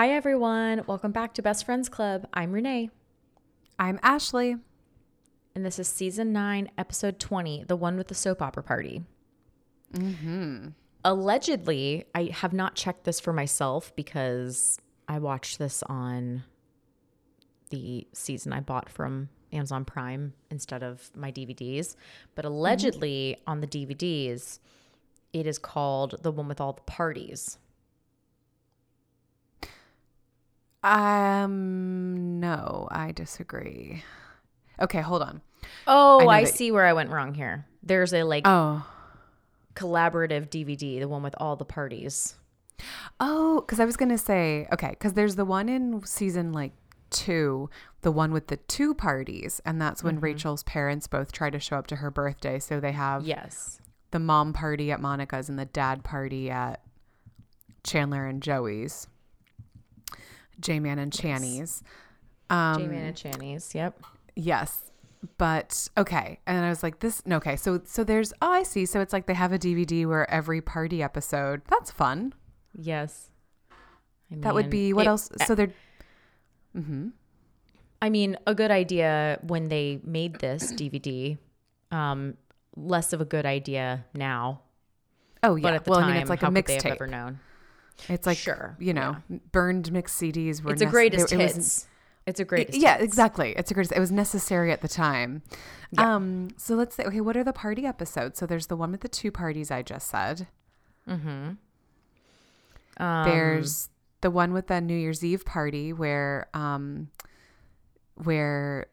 [0.00, 0.84] Hi, everyone.
[0.86, 2.26] Welcome back to Best Friends Club.
[2.32, 2.88] I'm Renee,
[3.78, 4.56] I'm Ashley.
[5.54, 9.02] and this is season nine, episode 20, the one with the soap opera party.
[9.92, 10.68] Mm-hmm.
[11.04, 16.44] Allegedly, I have not checked this for myself because I watched this on
[17.68, 21.94] the season I bought from Amazon Prime instead of my DVDs.
[22.34, 24.60] But allegedly, on the DVDs,
[25.34, 27.58] it is called the one with all the parties.
[30.82, 34.02] Um, no, I disagree.
[34.80, 35.42] Okay, hold on.
[35.86, 37.66] Oh, I I, that- see where I went wrong here.
[37.82, 38.86] There's a like Oh,
[39.74, 42.34] collaborative DVD, the one with all the parties.
[43.20, 46.72] oh, because I was gonna say okay, because there's the one in season like
[47.10, 47.68] two,
[48.02, 51.76] the one with the two parties, and that's when Rachel's parents both try to show
[51.76, 52.58] up to her birthday.
[52.58, 53.80] So they have Yes.
[54.12, 56.82] the mom party at Monica's and the dad party at
[57.84, 59.08] Chandler and Joey's,
[60.60, 61.82] J Man and Channy's.
[62.50, 63.74] Um, J-Man and Channy's.
[63.74, 64.02] Yep.
[64.34, 64.90] Yes.
[65.38, 66.40] But okay.
[66.46, 67.56] And I was like, this no, okay.
[67.56, 68.86] So so there's oh I see.
[68.86, 71.62] So it's like they have a DVD where every party episode.
[71.68, 72.34] That's fun.
[72.74, 73.30] Yes.
[74.32, 75.30] I That would be what it- else?
[75.46, 75.72] So they're
[76.76, 77.08] mm-hmm.
[78.02, 81.36] I mean, a good idea when they made this DVD.
[81.90, 82.36] Um,
[82.76, 84.62] less of a good idea now.
[85.42, 85.62] Oh yeah.
[85.62, 86.86] But at the well, time, I mean it's like a how have mixtape.
[86.86, 87.40] ever known?
[88.08, 89.16] It's like Sure, you know,
[89.52, 91.86] burned mixed CDs were It's a greatest they- it was- hits.
[92.26, 92.78] It's a greatest.
[92.78, 93.54] yeah, exactly.
[93.56, 93.92] It's a greatest.
[93.96, 95.42] It was necessary at the time.
[95.98, 96.48] Um.
[96.58, 98.38] So let's say, okay, what are the party episodes?
[98.38, 100.46] So there's the one with the two parties I just said.
[101.08, 101.52] Mm-hmm.
[103.02, 103.88] Um, There's
[104.20, 107.08] the one with the New Year's Eve party where um
[108.14, 108.86] where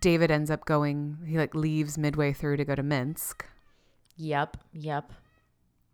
[0.00, 3.46] David ends up going he like leaves midway through to go to Minsk.
[4.16, 4.56] Yep.
[4.72, 5.12] Yep.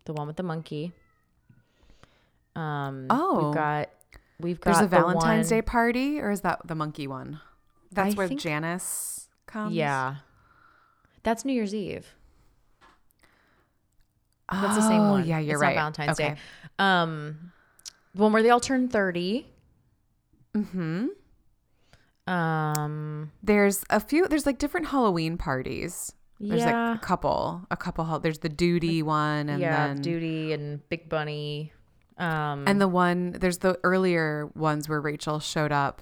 [0.05, 0.93] The one with the monkey.
[2.55, 3.07] Um.
[3.09, 3.45] Oh.
[3.47, 3.89] We've got.
[4.39, 7.39] We've got There's a the Valentine's one- Day party or is that the monkey one?
[7.91, 9.73] That's I where think- Janice comes.
[9.73, 10.15] Yeah.
[11.23, 12.13] That's New Year's Eve.
[14.51, 15.25] That's the same one.
[15.25, 15.75] Yeah, you're It's right.
[15.75, 16.35] Valentine's okay.
[16.35, 16.39] Day.
[16.77, 17.51] Um,
[18.13, 19.47] the one where they all turn thirty.
[20.53, 21.07] Mhm.
[22.27, 26.13] Um, There's a few there's like different Halloween parties.
[26.39, 28.19] There's yeah, like a couple, a couple.
[28.19, 31.71] There's the duty one, and yeah, then Duty and Big Bunny.
[32.17, 36.01] Um, And the one, there's the earlier ones where Rachel showed up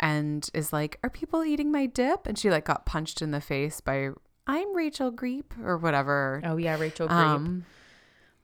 [0.00, 2.26] and is like, Are people eating my dip?
[2.26, 4.10] And she like got punched in the face by,
[4.46, 6.42] I'm Rachel Greep or whatever.
[6.44, 7.16] oh yeah, Rachel Grape.
[7.18, 7.64] Um,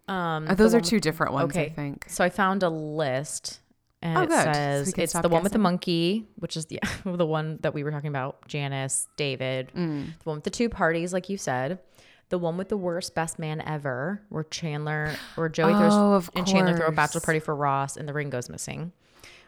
[0.09, 1.73] Um, uh, those are two with- different ones, I okay.
[1.75, 2.07] think.
[2.09, 3.61] So I found a list,
[4.03, 4.55] and Oh, it good.
[4.55, 7.85] Says can it's the one with the monkey, which is the the one that we
[7.85, 9.71] were talking about, Janice, David.
[9.77, 10.07] Mm.
[10.07, 11.79] The one with the two parties, like you said.
[12.31, 16.31] The one with the worst best man ever, where Chandler or Joey throws Oh, of
[16.35, 18.93] and Chandler throw a bachelor party for Ross, and the ring goes missing.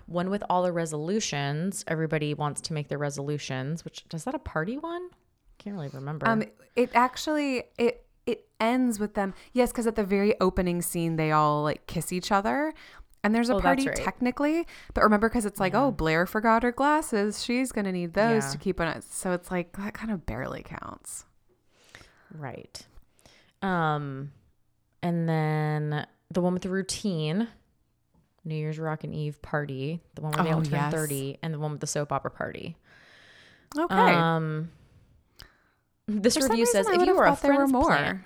[0.06, 1.84] One with all the resolutions.
[1.88, 3.84] Everybody wants to make their resolutions.
[3.84, 5.08] Which does that a party one?
[5.58, 6.28] Can't really remember.
[6.28, 6.42] Um,
[6.74, 9.32] it actually, it, it ends with them.
[9.52, 12.74] Yes, because at the very opening scene, they all like kiss each other.
[13.24, 13.94] And there's a Oh, party right.
[13.96, 17.44] technically, but remember because it's like, oh, Blair forgot her glasses.
[17.44, 18.50] She's gonna need those Yeah.
[18.50, 19.04] to keep on it.
[19.04, 21.24] So it's like that kind of barely counts.
[22.34, 22.84] Right.
[23.62, 24.32] Um,
[25.02, 27.48] and then the one with the routine,
[28.44, 30.92] New Year's Rockin' Eve party, the one where they all Oh, turn yes.
[30.92, 32.76] 30, and the one with the soap opera party.
[33.78, 33.94] Okay.
[34.14, 34.70] Um,
[36.08, 38.22] this For review says if you were a were friends more.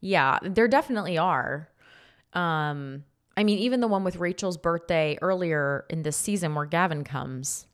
[0.00, 1.68] yeah, there definitely are.
[2.34, 3.04] Um,
[3.36, 7.66] I mean, even the one with Rachel's birthday earlier in this season where Gavin comes,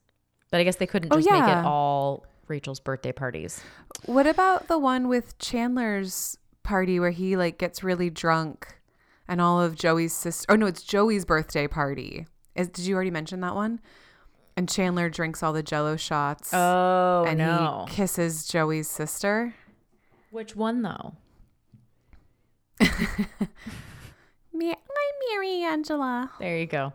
[0.50, 3.60] but I guess they couldn't Oh, just make it all Rachel's birthday parties.
[4.06, 8.78] What about the one with Chandler's party where he like gets really drunk
[9.28, 12.26] and all of Joey's sister Oh no, it's Joey's birthday party.
[12.54, 13.80] Is did you already mention that one?
[14.56, 17.86] And Chandler drinks all the jello shots Oh and no!
[17.88, 19.54] he kisses Joey's sister.
[20.30, 21.14] Which one though?
[24.52, 26.30] Me my Mary Angela.
[26.38, 26.92] There you go.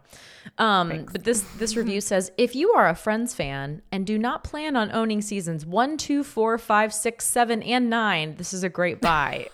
[0.60, 4.44] Um, but this this review says if you are a Friends fan and do not
[4.44, 8.70] plan on owning seasons one, two, four, five, six, seven, and nine, this is a
[8.70, 9.48] great buy.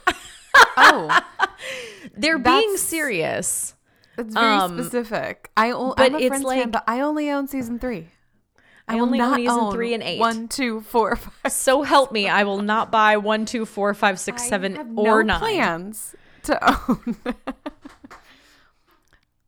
[0.77, 1.19] Oh,
[2.17, 3.75] They're being serious.
[4.15, 5.51] that's very Um, specific.
[5.55, 8.07] I o- but I'm a it's Friends like- fan, but I only own season 3.
[8.87, 10.19] I will only own season three and eight.
[10.19, 11.51] One, two, four, five.
[11.51, 14.87] So help me, I will not buy one, two, four, five, six, I seven, have
[14.95, 15.39] or no nine.
[15.39, 17.17] plans to own.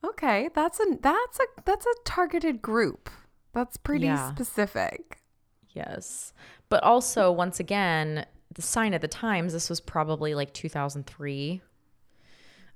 [0.10, 3.10] Okay, that's a that's a that's a targeted group.
[3.54, 4.32] That's pretty Yeah.
[4.34, 5.20] specific.
[5.70, 6.34] Yes.
[6.70, 11.62] But also, once again, the sign of the times, this was probably like 2003.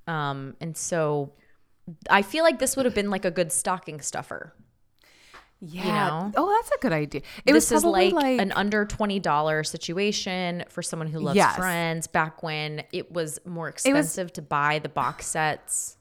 [0.08, 1.34] Um, and so
[2.10, 4.54] I feel like this would have been like a good stocking stuffer.
[5.60, 6.08] Yeah.
[6.08, 6.32] know?
[6.38, 7.22] Oh, that's a good idea.
[7.46, 11.36] It this was is like, like, an under twenty dollar situation for someone who loves
[11.38, 11.56] Yes.
[11.56, 12.08] Friends.
[12.08, 15.98] Back when it was more expensive to buy the box sets.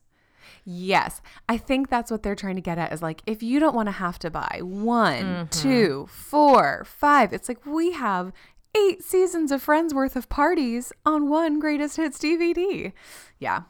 [0.64, 1.20] Yes.
[1.48, 3.86] I think that's what they're trying to get at is like, if you don't want
[3.88, 5.44] to have to buy one, Mm-hmm.
[5.50, 8.32] two, four, five, it's like we have
[8.76, 12.92] eight seasons of Friends worth of parties on one greatest hits DVD.
[13.38, 13.62] Yeah.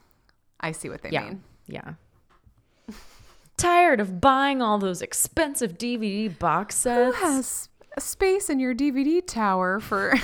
[0.60, 1.42] I see what they Yeah, mean.
[1.69, 1.92] yeah.
[3.56, 7.16] Tired of buying all those expensive DVD box Who sets?
[7.19, 10.14] has a space in your DVD tower for.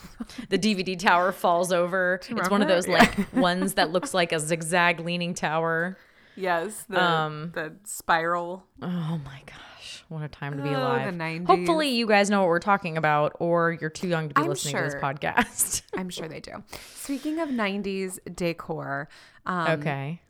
[0.48, 2.20] the DVD tower falls over.
[2.28, 5.98] It's one of those like ones that looks like a zigzag leaning tower.
[6.36, 6.84] Yes.
[6.88, 8.64] The, Um, the spiral.
[8.82, 11.14] Oh my gosh, what a time to be Oh, the alive.
[11.14, 11.46] 90s.
[11.46, 14.48] Hopefully you guys know what we're talking about or you're too young to be I'm
[14.48, 15.82] listening to this podcast.
[15.96, 16.62] I'm sure they do.
[16.94, 19.08] Speaking of 90s decor,
[19.46, 20.20] um, okay.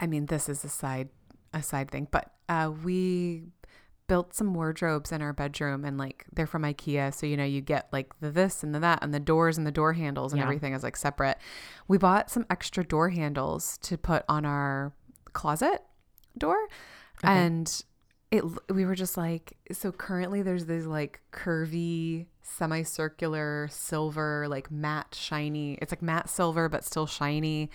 [0.00, 1.08] I mean, this is a side
[1.54, 3.44] a side thing, but uh, we
[4.08, 7.60] built some wardrobes in our bedroom, and like they're from IKEA, so you know you
[7.62, 10.38] get like the this and the that, and the doors and the door handles and
[10.38, 10.44] Yeah.
[10.44, 11.38] everything is like separate.
[11.88, 14.92] We bought some extra door handles to put on our
[15.36, 15.82] closet
[16.36, 16.56] door,
[17.22, 17.84] and
[18.30, 25.14] it we were just like so currently there's these like curvy semicircular silver like matte
[25.14, 27.70] shiny it's like matte silver but still shiny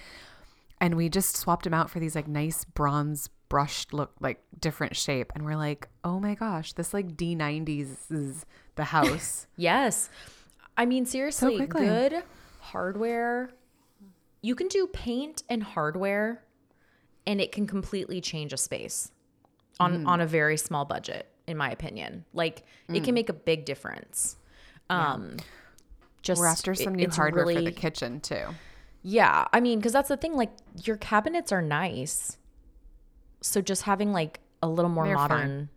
[0.81, 4.95] and we just swapped them out for these like nice bronze brushed look like different
[4.95, 10.09] shape and we're like oh my gosh this like d90s is the house Yes.
[10.77, 11.85] I mean, seriously, quickly.
[11.85, 12.23] good
[12.59, 13.51] hardware.
[14.41, 16.43] You can do paint and hardware,
[17.27, 19.11] and it can completely change a space
[19.79, 20.07] on Mm.
[20.07, 22.25] on a very small budget, in my opinion.
[22.33, 23.03] Like it Mm.
[23.05, 24.37] can make a big difference.
[24.89, 25.37] Um,
[26.21, 28.45] just we're after some it- new hardware for the kitchen too
[29.03, 30.35] Yeah, I mean, because that's the thing.
[30.35, 30.51] Like
[30.83, 32.37] your cabinets are nice,
[33.41, 35.29] so just having like a little more They're fine.
[35.29, 35.69] modern.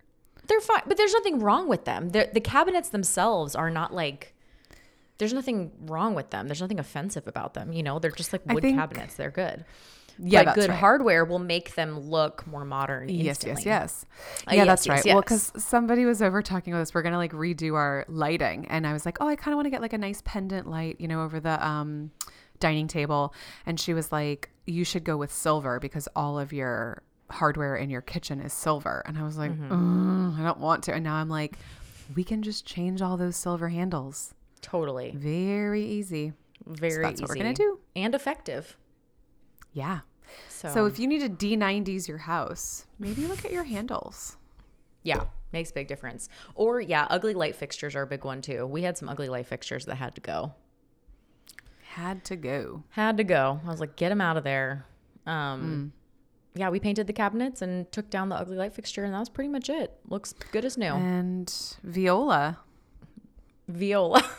[0.46, 2.10] They're fine, but there's nothing wrong with them.
[2.10, 4.34] They're, the cabinets themselves are not like.
[5.16, 6.48] There's nothing wrong with them.
[6.48, 7.72] There's nothing offensive about them.
[7.72, 9.14] You know, they're just like wood think- cabinets.
[9.14, 9.64] They're good.
[10.18, 10.78] Yeah but good right.
[10.78, 13.08] hardware will make them look more modern.
[13.08, 13.62] Yes, Instantly.
[13.64, 14.44] yes, yes.
[14.46, 15.14] Uh, yeah, yes, that's yes, right.
[15.14, 18.86] Well, because somebody was over talking with us, we're gonna like redo our lighting, and
[18.86, 21.00] I was like, oh, I kind of want to get like a nice pendant light,
[21.00, 22.10] you know, over the um
[22.60, 23.34] dining table,
[23.66, 27.90] and she was like, you should go with silver because all of your hardware in
[27.90, 29.72] your kitchen is silver, and I was like, Mm-hmm.
[30.34, 31.58] "Mm, I don't want to, and now I'm like,
[32.14, 35.12] we can just change all those silver handles, Totally.
[35.16, 36.32] very easy.
[36.66, 37.78] Very that's what we're gonna do.
[37.96, 38.76] and effective.
[39.74, 40.00] Yeah.
[40.48, 44.36] So, So if you need to D90s your house, maybe look at your handles.
[45.02, 46.28] yeah, makes a big difference.
[46.54, 48.66] Or yeah, ugly light fixtures are a big one too.
[48.66, 50.54] We had some ugly light fixtures that had to go.
[51.94, 52.82] Had to go.
[52.90, 53.60] Had to go.
[53.66, 54.86] I was like, get them out of there.
[55.26, 56.00] Um, Mm.
[56.56, 59.28] Yeah, we painted the cabinets and took down the ugly light fixture, and that was
[59.28, 59.92] pretty much it.
[60.08, 60.86] Looks good as new.
[60.94, 62.58] And Viola.
[63.68, 64.22] Viola.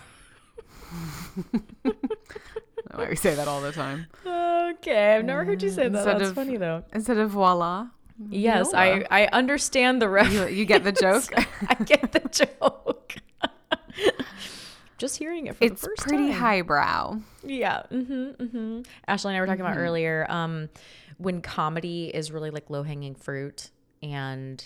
[2.95, 4.07] Why we say that all the time.
[4.25, 5.95] okay, I've never heard you say that.
[5.97, 6.83] Instead That's of- funny though.
[6.93, 7.87] Instead of voila.
[8.29, 8.73] Yes.
[8.73, 10.51] I I understand the You, reference.
[10.53, 11.25] you get the joke?
[11.67, 13.15] I get the joke.
[14.97, 16.39] Just hearing it for it's the first pretty time.
[16.39, 17.17] highbrow.
[17.43, 17.83] Yeah.
[17.91, 18.13] Mm-hmm,
[18.43, 18.81] mm-hmm.
[19.07, 19.73] Ashley and I were talking Mm-hmm.
[19.73, 20.69] about earlier um,
[21.17, 24.65] when comedy is really like low hanging fruit and,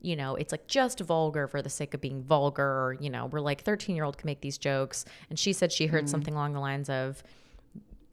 [0.00, 2.64] you know, it's like just vulgar for the sake of being vulgar.
[2.64, 5.04] Or, you know, we're like 13 year old can make these jokes.
[5.28, 6.08] And she said she heard Mm.
[6.08, 7.22] something along the lines of,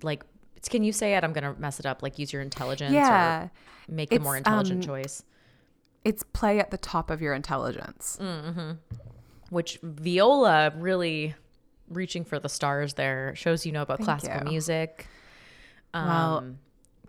[0.04, 0.24] like,
[0.70, 1.24] can you say it?
[1.24, 2.02] I'm going to mess it up.
[2.02, 3.44] Like, use your intelligence Yeah.
[3.44, 3.52] or
[3.88, 5.24] make a more intelligent um, choice.
[6.04, 8.18] It's play at the top of your intelligence.
[8.22, 8.78] Mm.
[9.50, 11.36] Which Viola really
[11.90, 14.50] reaching for the stars there shows you know about Thank classical you.
[14.52, 15.08] music.
[15.94, 16.46] Um, Well,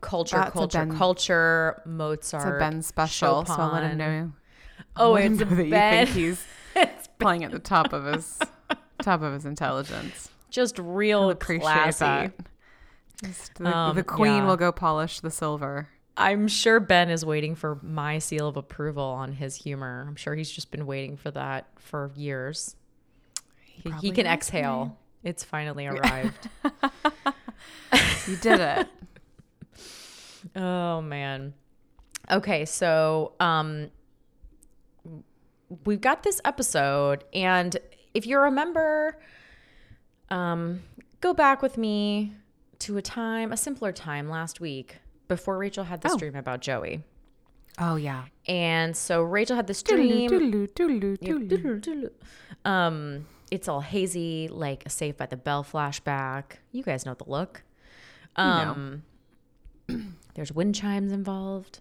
[0.03, 2.57] culture, culture, Ben- culture, It's Mozart.
[2.57, 4.33] a Ben special, so I'll let him know.
[4.97, 6.07] Oh, let him it's know that Ben.
[6.07, 8.39] you think he's It's playing at the top of his
[9.03, 10.31] top of his intelligence.
[10.51, 12.05] just real classy.
[12.05, 12.33] that.
[13.23, 14.47] The, Um, the queen yeah.
[14.47, 15.89] will go polish the silver.
[16.19, 20.05] I'm sure Ben is waiting for my seal of approval on his humor.
[20.09, 22.77] I'm sure he's just been waiting for that for years.
[23.63, 24.99] He, he probably can exhale.
[25.23, 26.49] It's finally arrived.
[28.27, 28.89] You did it.
[30.55, 31.55] Oh man.
[32.31, 33.91] Okay, so um
[35.85, 37.77] we've got this episode and
[38.15, 39.19] if you remember
[40.31, 40.83] um
[41.21, 42.33] go back with me
[42.81, 46.19] to a time, a simpler time last week before Rachel had this Oh.
[46.19, 47.03] dream about Joey.
[47.79, 48.25] Oh yeah.
[48.49, 50.31] And so Rachel had this dream.
[50.31, 51.49] doodaloo, doodaloo, doodaloo.
[51.49, 52.11] doodle, doodle.
[52.65, 56.59] Um, it's all hazy, like a Saved by the Bell flashback.
[56.73, 57.63] You guys know the look.
[58.37, 58.43] know.
[58.45, 59.03] Um,
[60.35, 61.81] there's wind chimes involved.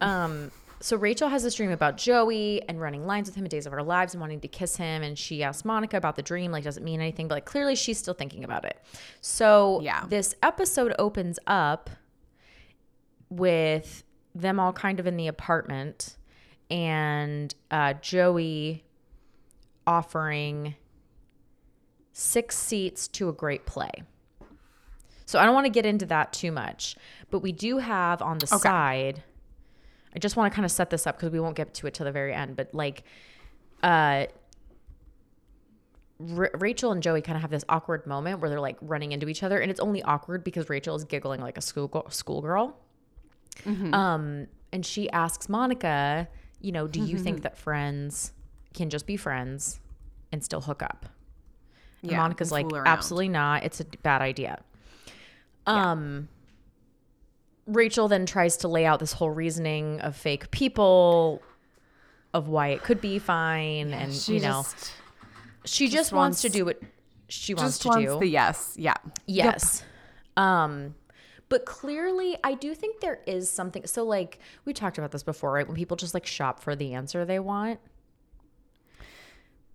[0.00, 3.66] Um, so Rachel has this dream about Joey and running lines with him in Days
[3.66, 5.02] of Our Lives and wanting to kiss him.
[5.02, 7.26] And she asks Monica about the dream, like, does it mean anything?
[7.28, 8.78] But like, clearly she's still thinking about it.
[9.20, 10.04] So Yeah.
[10.08, 11.90] this episode opens up
[13.30, 14.04] with
[14.34, 16.16] them all kind of in the apartment
[16.70, 18.84] and uh, Joey
[19.86, 20.74] offering
[22.12, 23.90] six seats to a great play.
[25.26, 26.96] So I don't want to get into that too much,
[27.30, 29.22] but we do have on the side.
[30.14, 31.94] I just want to kind of set this up because we won't get to it
[31.94, 32.56] till the very end.
[32.56, 33.04] But like,
[33.82, 34.26] uh,
[36.34, 39.28] R- Rachel and Joey kind of have this awkward moment where they're like running into
[39.28, 42.76] each other, and it's only awkward because Rachel is giggling like a school schoolgirl.
[43.66, 46.28] Um, and she asks Monica,
[46.60, 48.32] you know, do you think that friends
[48.74, 49.80] can just be friends
[50.32, 51.06] and still hook up?
[52.02, 52.86] And Yeah, Monica's like, around.
[52.86, 53.64] absolutely not.
[53.64, 54.60] It's a bad idea.
[55.66, 56.28] Um,
[57.68, 61.42] Rachel then tries to lay out this whole reasoning of fake people,
[62.34, 64.92] of why it could be fine, and you know, just,
[65.64, 66.80] she just, wants, to do what
[67.28, 68.18] she wants just to wants do.
[68.18, 68.74] the yes.
[68.76, 68.94] Yeah.
[69.26, 69.84] Yes.
[70.36, 70.94] Um
[71.48, 75.52] but clearly I do think there is something so like we talked about this before,
[75.52, 75.66] right?
[75.66, 77.80] When people just like shop for the answer they want.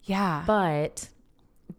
[0.04, 0.44] Yeah.
[0.46, 1.10] But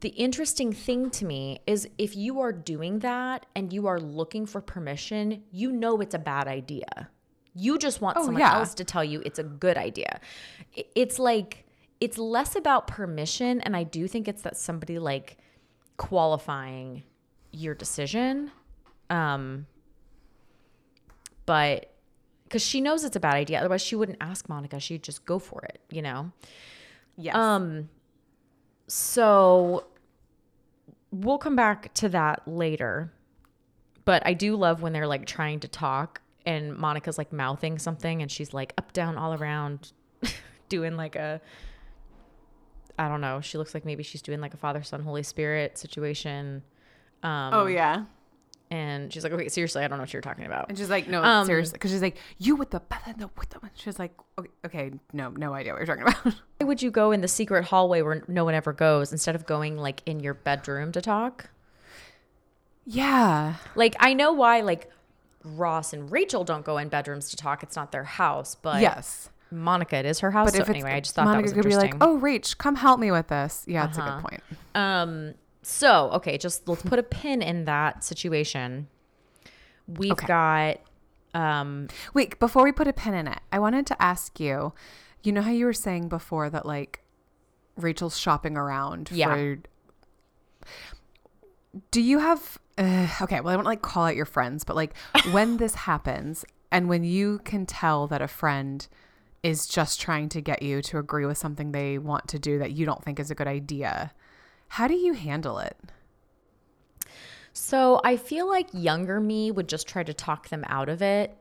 [0.04, 4.44] the interesting thing to me is if you are doing that and you are looking
[4.44, 7.08] for permission, you know it's a bad idea.
[7.54, 8.58] You just want someone yeah.
[8.58, 10.20] else to tell you it's a good idea.
[10.94, 11.64] It's like
[12.02, 15.38] it's less about permission and I do think it's that somebody like
[15.96, 17.04] qualifying
[17.50, 18.50] your decision.
[19.08, 19.64] Um
[21.46, 21.94] but
[22.50, 25.38] cuz she knows it's a bad idea otherwise she wouldn't ask Monica, she'd just go
[25.38, 26.30] for it, you know.
[27.16, 27.34] yes.
[27.34, 27.88] Um,
[28.86, 29.86] so
[31.14, 33.12] we'll come back to that later.
[34.04, 38.20] But I do love when they're like trying to talk and Monica's like mouthing something
[38.20, 39.92] and she's like up, down, all around,
[40.68, 41.40] doing like a,
[42.98, 43.40] I don't know.
[43.40, 46.62] She looks like maybe she's doing like a Father, Son, Holy Spirit situation.
[47.22, 48.04] Um, oh yeah.
[48.74, 50.68] And she's like, okay, seriously, I don't know what you're talking about.
[50.68, 52.80] And she's like, no, Um, seriously, because she's like, you with the
[53.18, 53.60] the with the.
[53.74, 56.34] She's like, okay, okay, no, no idea what you're talking about.
[56.58, 59.46] Why would you go in the secret hallway where no one ever goes instead of
[59.46, 61.50] going like in your bedroom to talk?
[62.84, 63.54] yeah.
[63.74, 64.90] Like I know why like
[65.44, 67.62] Ross and Rachel don't go in bedrooms to talk.
[67.62, 69.30] It's not their house, but yes.
[69.50, 70.50] Monica, it is her house.
[70.52, 72.74] But so anyway, I just thought Monica that was could be like, oh, Rach, come
[72.74, 73.62] help me with this.
[73.68, 74.20] Yeah, a Uh-huh.
[74.20, 74.42] good point.
[74.74, 75.34] Um.
[75.66, 78.88] So okay, just let's put a pin in that situation.
[79.88, 80.26] We've Okay.
[80.26, 80.76] got.
[81.34, 81.88] Um.
[82.12, 84.72] Wait, before we put a pin in it, I wanted to ask you.
[85.22, 87.02] You know how you were saying before that like
[87.76, 89.34] Rachel's shopping around Yeah.
[89.34, 89.58] for.
[91.90, 92.58] Do you have?
[92.76, 94.94] Uh, okay, well, I don't like call out your friends, but like
[95.32, 98.86] when this happens, and when you can tell that a friend
[99.42, 102.72] is just trying to get you to agree with something they want to do that
[102.72, 104.12] you don't think is a good idea,
[104.74, 105.76] how do you handle it?
[107.52, 111.32] So I feel like younger me would just try to talk them out of it,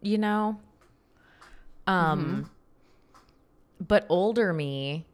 [0.00, 0.58] you know.
[1.86, 2.48] Um.
[3.86, 5.04] But older me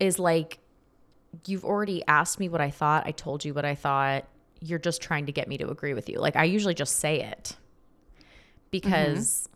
[0.00, 0.60] is like,
[1.46, 3.06] you've already asked me what I thought.
[3.06, 4.24] I told you what I thought.
[4.62, 6.20] You're just trying to get me to agree with you.
[6.20, 7.54] Like I usually just say it
[8.70, 9.46] because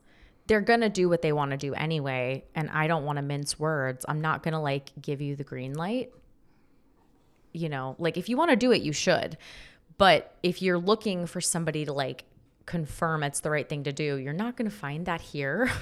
[0.49, 3.58] they're gonna do what they want to do anyway, and I don't want to mince
[3.58, 4.04] words.
[4.06, 6.12] I'm not gonna like give you the green light
[7.56, 9.36] you know, like if you want to do it, you should.
[9.98, 12.25] But if you're looking for somebody to like
[12.66, 15.70] confirm it's the right thing to do, you're not going to find that here.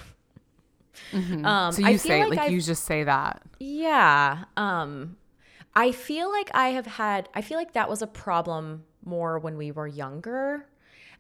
[1.12, 3.43] Um, So you I say like, I've- you just say that.
[3.59, 4.45] yeah.
[4.57, 5.16] Um,
[5.75, 9.57] I feel like I have had, I feel like that was a problem more when
[9.57, 10.66] we were younger.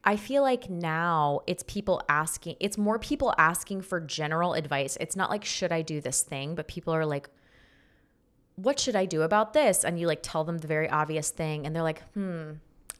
[0.04, 4.96] I feel like now it's people asking, it's more people asking for general advice.
[5.00, 6.54] It's not like, should I do this thing?
[6.54, 7.28] But people are like,
[8.56, 9.84] what should I do about this?
[9.84, 12.52] And you like tell them the very obvious thing, and they're like, hmm,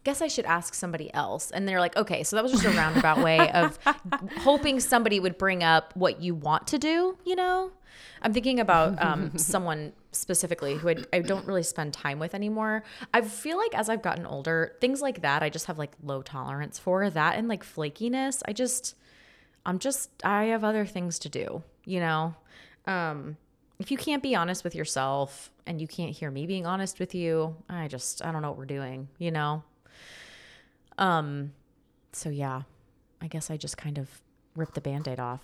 [0.05, 1.51] guess I should ask somebody else.
[1.51, 3.79] And they're like, okay, so that was just a roundabout way of
[4.39, 7.73] hoping somebody would bring up what you want to do, you know?
[8.23, 12.85] I'm thinking about um, someone specifically who I, I don't really spend time with anymore.
[13.13, 16.23] I feel like as I've gotten older, things like that, I just have like low
[16.23, 18.43] tolerance for that and like flakiness.
[18.47, 18.95] I just,
[19.65, 22.35] I'm just, I have other things to do, you know?
[22.87, 23.39] Um,
[23.85, 27.15] if you can't be honest with yourself and you can't hear me being honest with
[27.15, 29.63] you, I just, I don't know what we're doing, you know?
[30.97, 31.53] Um,
[32.11, 32.63] so yeah,
[33.21, 34.09] I guess I just kind of
[34.57, 35.43] ripped the band-aid off.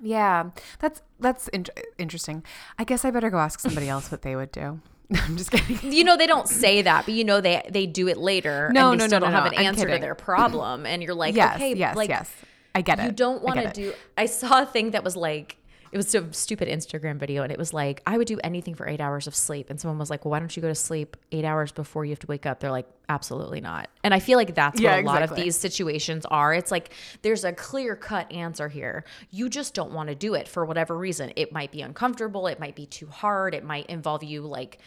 [0.00, 0.50] Yeah,
[0.80, 2.42] that's that's in- interesting.
[2.76, 4.80] I guess I better go ask somebody else what they would do.
[5.14, 5.92] I'm just kidding.
[5.92, 8.68] You know, they don't say that, but you know, they, they do it later.
[8.74, 10.86] No, and they no, still no, don't no, have an I'm answer to their problem.
[10.86, 12.34] And you're like, yes, okay, yes, like, yes.
[12.74, 13.04] I get it.
[13.04, 13.92] You don't want to do.
[14.18, 15.58] I saw a thing that was like,
[15.92, 18.88] it was a stupid Instagram video, and it was like, I would do anything for
[18.88, 19.68] eight hours of sleep.
[19.68, 22.10] And someone was like, Well, why don't you go to sleep eight hours before you
[22.12, 22.60] have to wake up?
[22.60, 23.90] They're like, Absolutely not.
[24.02, 26.54] And I feel like that's Yeah, what a lot of these situations are.
[26.54, 29.04] It's like there's a clear cut answer here.
[29.30, 31.30] You just don't want to do it for whatever reason.
[31.36, 32.46] It might be uncomfortable.
[32.46, 33.54] It might be too hard.
[33.54, 34.78] It might involve you like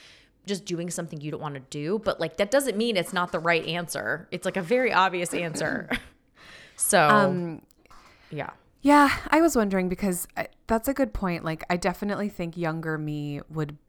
[0.47, 1.99] just doing something you don't want to do.
[1.99, 4.27] But like that doesn't mean it's not the right answer.
[4.31, 5.87] It's like a very obvious answer.
[6.77, 7.61] so Um,
[8.31, 8.49] yeah.
[8.85, 11.43] Yeah, I was wondering because I, that's a good point.
[11.43, 13.79] Like, I definitely think younger me would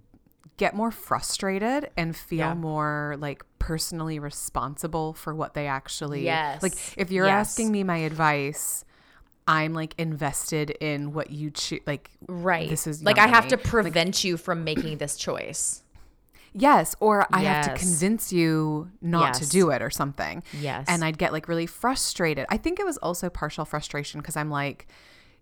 [0.56, 2.54] get more frustrated and feel Yeah.
[2.54, 6.24] more like personally responsible for what they actually.
[6.24, 6.62] Yes.
[6.62, 7.50] Like, if you're Yes.
[7.50, 8.86] asking me my advice,
[9.46, 11.80] I'm like invested in what you choose.
[11.86, 12.70] Like, Right.
[12.70, 13.50] This is like I have me.
[13.50, 15.82] to prevent you from making this choice.
[16.56, 20.42] Yes, or I have to convince you not to do it or something.
[20.58, 20.86] Yes.
[20.88, 22.46] And I'd get like really frustrated.
[22.48, 24.86] I think it was also partial frustration because I'm like,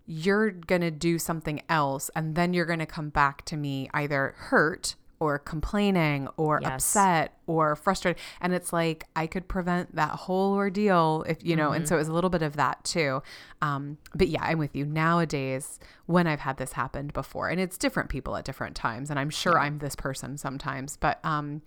[0.06, 3.88] you're going to do something else and then you're going to come back to me
[3.94, 6.72] either hurt or complaining or Yes.
[6.72, 8.20] upset or frustrated.
[8.40, 11.74] And it's like, I could prevent that whole ordeal if, you know, Mm-hmm.
[11.76, 13.22] and so it was a little bit of that too.
[13.62, 14.84] Um, but yeah, I'm with you.
[14.84, 19.18] Nowadays, when I've had this happened before, and it's different people at different times, and
[19.18, 21.62] I'm sure I'm this person sometimes, but um,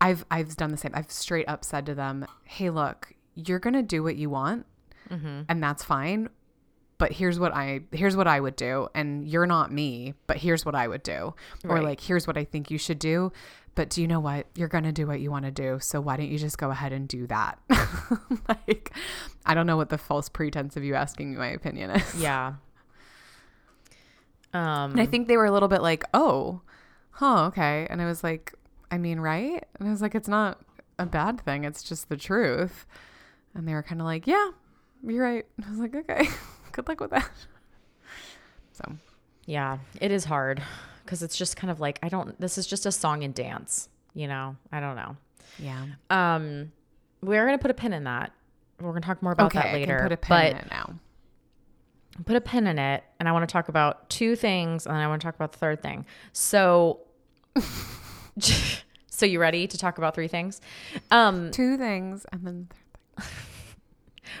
[0.00, 0.92] I've I've done the same.
[0.94, 4.66] I've straight up said to them, "Hey, look, you're gonna do what you want,
[5.10, 5.42] Mm-hmm.
[5.48, 6.28] and that's fine.
[7.00, 10.66] But here's what I here's what I would do, and you're not me, but here's
[10.66, 11.34] what I would do,
[11.66, 13.32] or like here's what I think you should do.
[13.74, 14.46] But do you know what?
[14.54, 16.92] You're gonna do what you want to do, so why don't you just go ahead
[16.92, 17.58] and do that?
[18.48, 18.92] like,
[19.46, 22.20] I don't know what the false pretense of you asking my opinion is.
[22.20, 22.54] Yeah.
[24.52, 26.60] Um And I think they were a little bit like, oh,
[27.12, 27.86] huh, okay.
[27.88, 28.52] And I was like,
[28.90, 29.64] I mean, right?
[29.78, 30.60] And I was like, it's not
[30.98, 31.64] a bad thing.
[31.64, 32.84] It's just the truth.
[33.54, 34.50] And they were kind of like, yeah,
[35.02, 35.46] you're right.
[35.66, 36.28] I was like, okay,
[36.72, 37.28] good luck with that.
[38.72, 38.92] So,
[39.44, 40.62] yeah, it is hard
[41.04, 43.90] cuz it's just kind of like I don't this is just a song and dance,
[44.14, 44.56] you know.
[44.72, 45.16] I don't know.
[45.58, 45.84] yeah.
[46.08, 46.72] Um
[47.22, 48.32] we're going to put a pin in that.
[48.80, 49.98] We're going to talk more about Okay, that later.
[49.98, 50.94] can put a pin in it now.
[52.24, 55.02] put a pin in it and I want to talk about two things and then
[55.02, 56.06] I want to talk about the third thing.
[56.32, 57.00] So
[59.10, 60.62] So you ready to talk about three things?
[61.10, 62.24] Um Two things.
[62.32, 62.68] And then,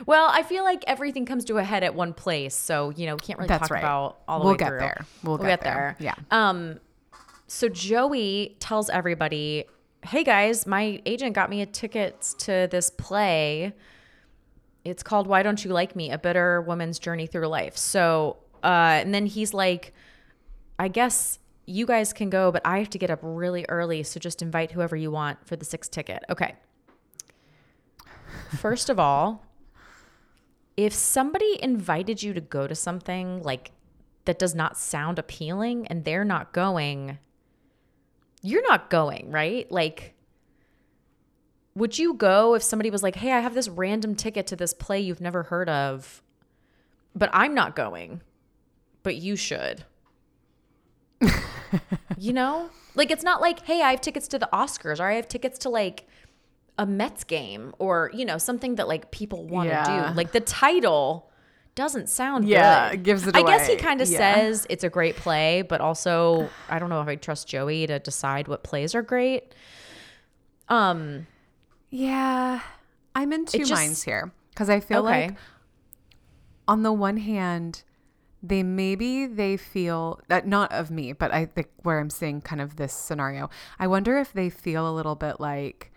[0.06, 3.14] well, I feel like everything comes to a head at one place, so you know,
[3.14, 3.80] we can't really That's talk right.
[3.80, 4.78] about all the we'll way get through.
[4.78, 5.06] there.
[5.22, 5.96] We'll, We'll get, get there.
[5.98, 6.14] there.
[6.14, 6.14] Yeah.
[6.30, 6.80] Um
[7.46, 9.64] so Joey tells everybody,
[10.02, 13.72] "Hey guys, my agent got me a tickets to this play.
[14.84, 16.10] It's called Why Don't You Like Me?
[16.10, 19.92] A Bitter Woman's Journey Through Life." So, uh and then he's like,
[20.78, 24.18] "I guess you guys can go, but I have to get up really early, so
[24.18, 26.54] just invite whoever you want for the sixth ticket." Okay.
[28.58, 29.44] First of all,
[30.84, 33.72] if somebody invited you to go to something like
[34.24, 37.18] that does not sound appealing and they're not going,
[38.42, 39.70] you're not going, right?
[39.70, 40.14] Like,
[41.74, 44.74] would you go if somebody was like, hey, I have this random ticket to this
[44.74, 46.22] play you've never heard of,
[47.14, 48.22] but I'm not going,
[49.02, 49.84] but you should?
[52.18, 52.70] you know?
[52.94, 55.58] Like, it's not like, hey, I have tickets to the Oscars or I have tickets
[55.60, 56.06] to like,
[56.80, 60.08] a Mets game or you know something that like people want to Yeah.
[60.10, 60.16] do.
[60.16, 61.30] Like the title
[61.74, 63.00] doesn't sound Yeah, good.
[63.00, 64.18] it gives it I guess he kind of Yeah.
[64.34, 67.98] says it's a great play, but also I don't know if I trust Joey to
[67.98, 69.54] decide what plays are great.
[70.68, 71.26] Um,
[71.90, 72.60] Yeah.
[73.14, 75.28] I'm in two just- minds here because I feel Okay.
[75.28, 75.36] like
[76.68, 77.82] on the one hand,
[78.42, 82.60] they maybe they feel that not of me, but I think where I'm seeing kind
[82.62, 85.92] of this scenario, I wonder if they feel a little bit like,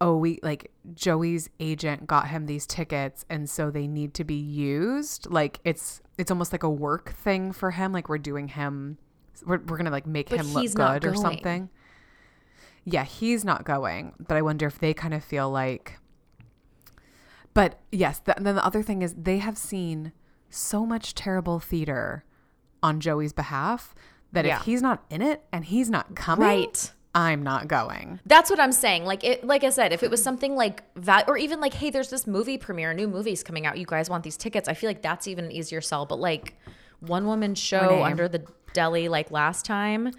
[0.00, 4.34] oh, we like Joey's agent got him these tickets, and so they need to be
[4.34, 5.30] used.
[5.30, 7.92] Like it's it's almost like a work thing for him.
[7.92, 8.98] Like we're doing him,
[9.44, 11.68] we're we're gonna like make But him look good or something.
[12.84, 15.98] Yeah, he's not going, but I wonder if they kind of feel like.
[17.52, 20.12] But yes, th- then the other thing is they have seen
[20.48, 22.24] so much terrible theater
[22.82, 23.94] on Joey's behalf
[24.32, 24.58] that Yeah.
[24.58, 26.92] if he's not in it and he's not coming, Right.
[27.14, 28.20] I'm not going.
[28.24, 29.04] That's what I'm saying.
[29.04, 31.90] Like it, like I said, if it was something like that, or even like, hey,
[31.90, 33.78] there's this movie premiere, a new movie's coming out.
[33.78, 34.68] You guys want these tickets?
[34.68, 36.06] I feel like that's even an easier sell.
[36.06, 36.56] But like
[37.00, 38.02] one woman show Renee.
[38.02, 38.44] under the
[38.74, 40.12] deli, like last time.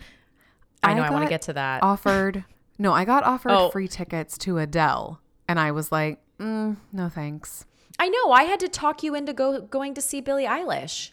[0.83, 1.83] I know I, want to get to that.
[1.83, 2.43] Offered,
[2.79, 3.69] no, I got offered Oh.
[3.69, 7.65] free tickets to Adele, and I was like, mm, no thanks.
[7.99, 8.31] I know.
[8.31, 11.11] I had to talk you into go going to see Billie Eilish.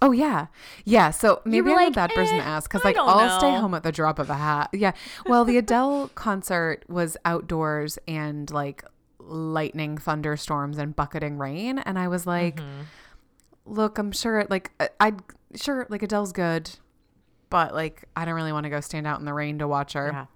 [0.00, 0.46] Oh yeah,
[0.84, 1.10] yeah.
[1.10, 3.74] So maybe I'm like, a bad person to "Eh, ask because like I'll stay home
[3.74, 4.70] at the drop of a hat.
[4.72, 4.92] Yeah.
[5.26, 8.84] Well, the Adele concert was outdoors and like
[9.18, 11.78] lightning, thunderstorms, and bucketing rain.
[11.80, 12.82] And I was like, Mm-hmm.
[13.66, 15.20] look, I'm sure, like, I- I'd
[15.54, 16.70] sure, like, Adele's good,
[17.50, 19.92] but like, I don't really want to go stand out in the rain to watch
[19.94, 20.10] her.
[20.12, 20.26] Yeah,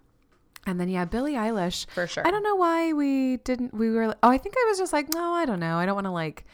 [0.67, 1.87] And then, yeah, Billie Eilish.
[1.91, 2.27] for sure.
[2.27, 5.13] I don't know why we didn't, we were, oh, I think I was just like,
[5.15, 5.77] no, I don't know.
[5.77, 6.45] I don't want to like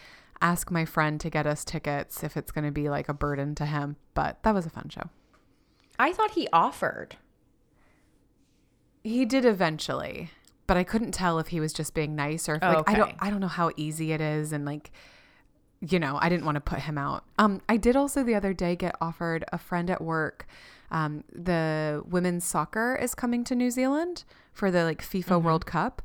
[0.41, 3.55] ask my friend to get us tickets if it's going to be like a burden
[3.57, 3.97] to him.
[4.15, 5.11] But that was a fun show.
[5.99, 7.17] I thought he offered.
[9.03, 10.31] He did eventually,
[10.67, 13.15] but I couldn't tell if he was just being nice or if like I don't
[13.21, 14.91] I don't know how easy it is and like
[15.81, 17.25] you know, I didn't want to put him out.
[17.39, 20.47] Um I did also the other day get offered a friend at work
[20.91, 26.03] um the women's soccer is coming to New Zealand for the like FIFA World Cup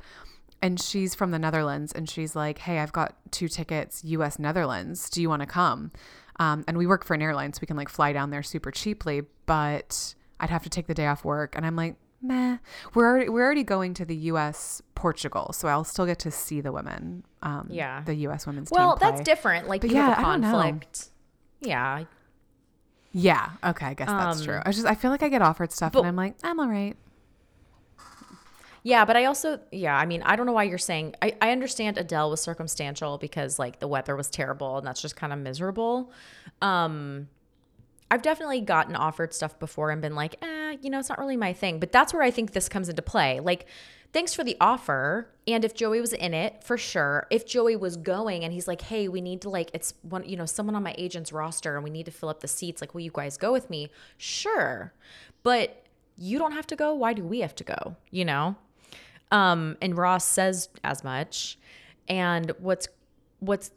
[0.63, 5.09] and she's from the Netherlands and she's like, "Hey, I've got two tickets US Netherlands.
[5.11, 5.91] Do you want to come?"
[6.39, 8.71] Um, and we work for an airline, so we can like fly down there super
[8.71, 11.55] cheaply, but I'd have to take the day off work.
[11.55, 12.57] And I'm like, meh.
[12.95, 14.81] We're already, we're already going to the U.S.
[14.95, 17.23] Portugal, so I'll still get to see the women.
[17.43, 18.01] Um, Yeah.
[18.03, 18.47] the U.S.
[18.47, 19.67] women's Well, that's different.
[19.67, 20.51] Like But you have yeah, a I don't know.
[20.51, 21.09] conflict.
[21.61, 22.03] Yeah,
[23.11, 23.49] Yeah.
[23.63, 23.85] Okay.
[23.85, 24.59] I guess that's Um, true.
[24.65, 26.67] I just I feel like I get offered stuff, but- and I'm like, I'm all
[26.69, 26.95] right.
[28.83, 31.51] Yeah, but I also, yeah, I mean, I don't know why you're saying, I, I
[31.51, 35.39] understand Adele was circumstantial because like the weather was terrible and that's just kind of
[35.39, 36.11] miserable.
[36.61, 37.29] Um,
[38.11, 41.37] I've definitely gotten offered stuff before and been like, eh, you know, it's not really
[41.37, 41.79] my thing.
[41.79, 43.39] But that's where I think this comes into play.
[43.39, 43.65] Like,
[44.11, 45.29] thanks for the offer.
[45.47, 47.25] And if Joey was in it, for sure.
[47.31, 50.35] If Joey was going and he's like, hey, we need to like, it's one, you
[50.35, 52.81] know, someone on my agent's roster and we need to fill up the seats.
[52.81, 53.89] Like, will you guys go with me?
[54.17, 54.93] Sure.
[55.41, 55.85] But
[56.17, 56.93] you don't have to go.
[56.93, 57.95] Why do we have to go?
[58.11, 58.57] You know?
[59.31, 61.57] Um, and Ross says as much.
[62.07, 62.87] And what's
[63.39, 63.71] what's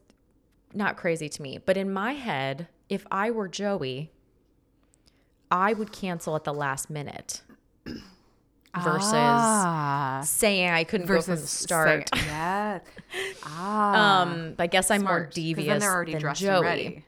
[0.75, 4.11] not crazy to me, but in my head, if I were Joey,
[5.51, 7.43] I would cancel at the last minute
[7.87, 12.09] versus ah, saying I couldn't go from the start.
[12.15, 12.79] say- yeah.
[13.45, 14.23] Ah.
[14.23, 16.55] um, I guess I'm more devious Then they're already than dressed Joey.
[16.57, 17.05] and ready.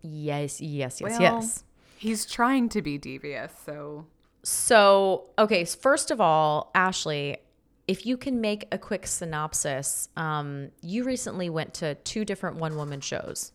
[0.00, 1.64] Yes, yes, yes, Well, yes.
[1.98, 4.06] He's trying to be devious, so
[4.44, 7.38] So, okay, first of all, Ashley,
[7.86, 12.76] if you can make a quick synopsis, um, you recently went to two different one
[12.76, 13.52] woman shows,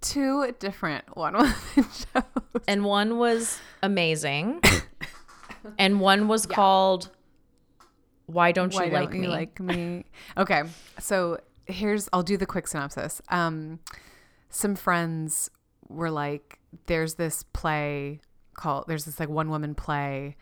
[0.00, 2.06] two different one woman shows.
[2.68, 4.60] and one was amazing,
[5.78, 7.10] and one was called
[8.26, 9.26] Why Don't You Why Like don't Me?
[9.26, 10.04] you like me?
[10.36, 10.62] Okay,
[11.00, 13.20] so here's I'll do the quick synopsis.
[13.30, 13.80] Um,
[14.48, 15.50] some friends
[15.88, 18.20] were like, "There's this play
[18.58, 20.36] called There's this like one woman play.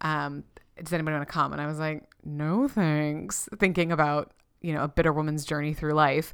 [0.00, 0.44] Um,
[0.82, 4.84] does anybody want to come?" And I was like, "No, thanks." Thinking about you know
[4.84, 6.32] a bitter woman's journey through life.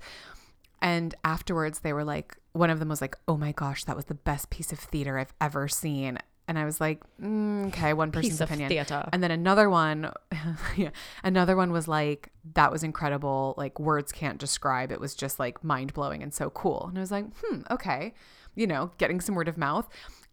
[0.80, 4.06] And afterwards, they were like, one of them was like, "Oh my gosh, that was
[4.06, 6.18] the best piece of theater I've ever seen."
[6.48, 9.08] And I was like, mm, "Okay, one person's Piece of opinion." theater.
[9.12, 10.12] And then another one,
[10.76, 10.90] yeah,
[11.22, 13.54] another one was like, "That was incredible.
[13.56, 14.92] Like words can't describe.
[14.92, 18.12] It was just like mind blowing and so cool." And I was like, "Hmm, okay,"
[18.54, 19.88] you know, getting some word of mouth.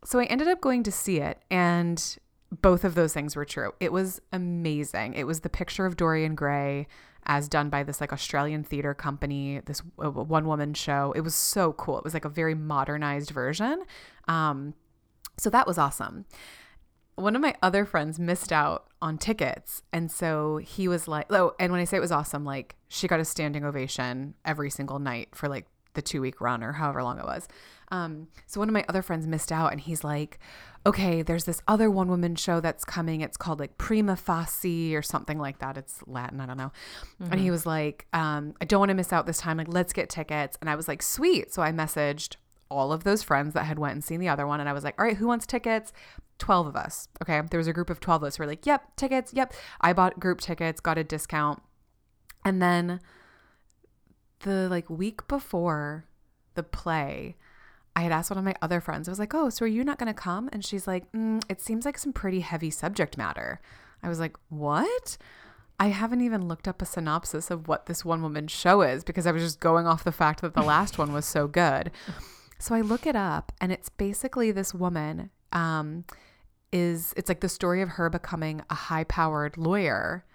[0.05, 2.17] So I ended up going to see it, and
[2.61, 3.73] both of those things were true.
[3.79, 5.13] It was amazing.
[5.13, 6.87] It was the picture of Dorian Gray
[7.25, 11.13] as done by this like Australian theater company, this uh, one woman show.
[11.15, 11.97] It was so cool.
[11.97, 13.83] It was like a very modernized version.
[14.27, 14.73] Um,
[15.37, 16.25] so that was awesome.
[17.15, 19.83] One of my other friends missed out on tickets.
[19.91, 23.07] And so he was like, oh, and when I say it was awesome, like she
[23.07, 27.03] got a standing ovation every single night for like the two week run or however
[27.03, 27.47] long it was.
[27.91, 30.39] Um, so one of my other friends missed out and he's like,
[30.85, 33.21] okay, there's this other one woman show that's coming.
[33.21, 35.77] It's called like Prima Facie or something like that.
[35.77, 36.71] It's Latin, I don't know.
[37.31, 39.57] And he was like, um, I don't want to miss out this time.
[39.57, 40.57] Like, let's get tickets.
[40.61, 41.53] And I was like, sweet.
[41.53, 42.35] So I messaged
[42.69, 44.83] all of those friends that had went and seen the other one and I was
[44.83, 45.91] like, all right, who wants tickets?
[46.37, 47.07] 12 of us.
[47.21, 47.41] Okay.
[47.49, 49.33] There was a group of 12 of us who were like, yep, tickets.
[49.33, 49.53] Yep.
[49.81, 51.61] I bought group tickets, got a discount.
[52.45, 53.01] And then
[54.41, 56.05] the like week before
[56.55, 57.35] the play,
[57.95, 59.83] I had asked one of my other friends, I was like, oh, so are you
[59.83, 60.49] not going to come?
[60.53, 63.59] And she's like, mm, it seems like some pretty heavy subject matter.
[64.01, 65.17] I was like, what?
[65.79, 69.25] I haven't even looked up a synopsis of what this one woman show is because
[69.25, 71.91] I was just going off the fact that the last one was so good.
[72.59, 76.03] So I look it up and it's basically this woman um,
[76.73, 80.25] is it's like the story of her becoming a high powered lawyer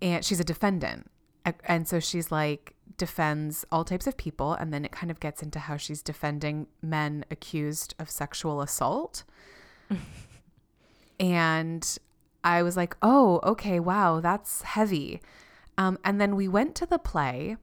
[0.00, 1.10] and she's a defendant.
[1.64, 5.42] And so she's like defends all types of people and then it kind of gets
[5.42, 9.24] into how she's defending men accused of sexual assault.
[11.20, 11.98] and
[12.42, 15.20] I was like, "Oh, okay, wow, that's heavy."
[15.76, 17.56] Um, and then we went to the play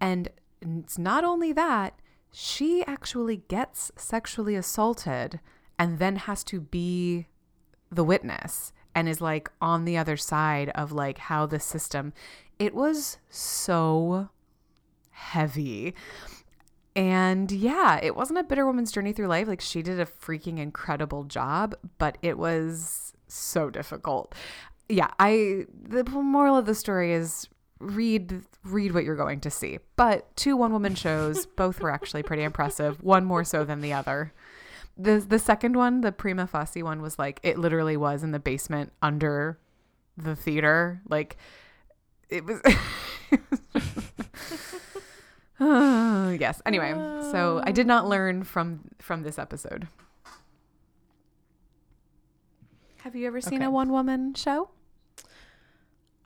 [0.00, 0.28] and
[0.60, 1.94] it's not only that,
[2.32, 5.40] she actually gets sexually assaulted
[5.78, 7.26] and then has to be
[7.90, 8.72] the witness.
[8.92, 12.12] and is like on the other side of like how the system
[12.58, 14.28] it was so
[15.20, 15.94] heavy
[16.96, 19.46] and yeah, it wasn't a bitter woman's journey through life.
[19.46, 24.34] Like she did a freaking incredible job, but it was so difficult.
[24.88, 29.78] Yeah, I the moral of the story is read read what you're going to see.
[29.96, 33.92] But two one woman shows, both were actually pretty impressive, one more so than the
[33.92, 34.32] other.
[34.96, 38.40] The the second one, the Prima Facie one was like it literally was in the
[38.40, 39.58] basement under
[40.16, 41.02] the theater.
[41.08, 41.36] Like
[42.28, 42.60] it was
[46.40, 46.62] yes.
[46.64, 46.92] Anyway,
[47.30, 49.88] so I did not learn from from this episode.
[53.02, 53.66] Have you ever seen Okay.
[53.66, 54.70] a one woman show?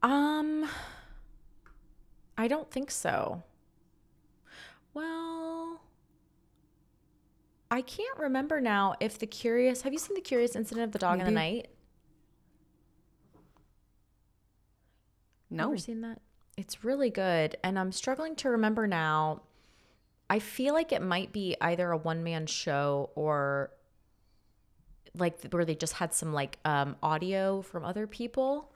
[0.02, 0.68] Um,
[2.38, 3.42] I don't think so.
[4.92, 5.80] Well,
[7.70, 9.82] I can't remember now if the curious.
[9.82, 11.68] Have you seen the curious incident of the dog in the night?
[15.50, 15.68] No.
[15.68, 16.20] Ever seen that?
[16.56, 19.42] It's really good, and I'm struggling to remember now.
[20.30, 23.70] I feel like it might be either a one man show or
[25.16, 28.70] like where they just had some like um, audio from other people.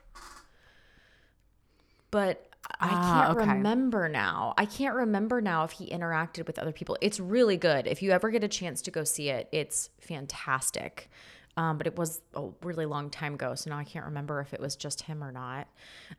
[2.11, 2.45] But
[2.79, 3.49] I Ah, can't okay.
[3.53, 4.53] remember now.
[4.57, 6.97] I can't remember now if he interacted with other people.
[7.01, 7.87] It's really good.
[7.87, 11.09] If you ever get a chance to go see it, it's fantastic.
[11.57, 14.53] Um, but it was a really long time ago, so now I can't remember if
[14.53, 15.67] it was just him or not.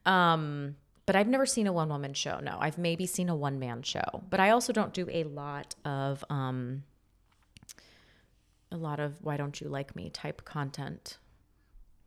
[0.04, 0.76] Um,
[1.10, 2.38] but I've never seen a one woman show.
[2.38, 4.22] No, I've maybe seen a one man show.
[4.30, 6.84] But I also don't do a lot of um,
[8.70, 11.18] a lot of why don't you like me type content.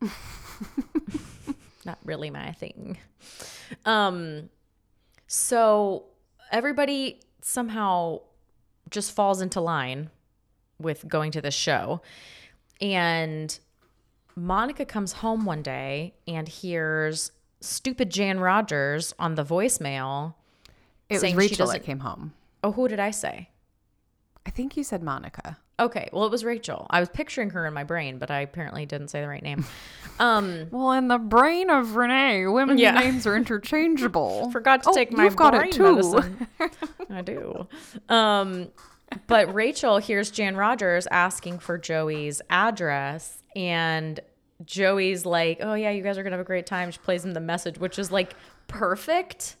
[1.84, 2.96] Not really my thing.
[3.84, 4.48] Um,
[5.26, 6.06] so
[6.50, 8.20] everybody somehow
[8.88, 10.08] just falls into line
[10.78, 12.00] with going to this show.
[12.80, 13.58] And
[14.34, 17.32] Monica comes home one day and hears
[17.64, 20.34] stupid Jan Rogers on the voicemail.
[21.08, 22.32] It was Rachel that came home.
[22.62, 23.48] Oh, who did I say?
[24.46, 25.58] I think you said Monica.
[25.80, 26.86] Okay, well, it was Rachel.
[26.90, 29.64] I was picturing her in my brain, but I apparently didn't say the right name.
[30.20, 32.92] Um, Well, in the brain of Renee, women's Yeah.
[32.92, 34.50] names are interchangeable.
[34.52, 35.82] forgot to Oh, take my you've got brain it too.
[35.94, 36.46] medicine.
[37.10, 37.66] I do.
[38.08, 38.68] Um,
[39.26, 44.20] but Rachel hears Jan Rogers asking for Joey's address, and
[44.64, 47.32] Joey's like, "Oh yeah, you guys are gonna have a great time." She plays him
[47.32, 48.34] the message, which is like
[48.68, 49.56] perfect.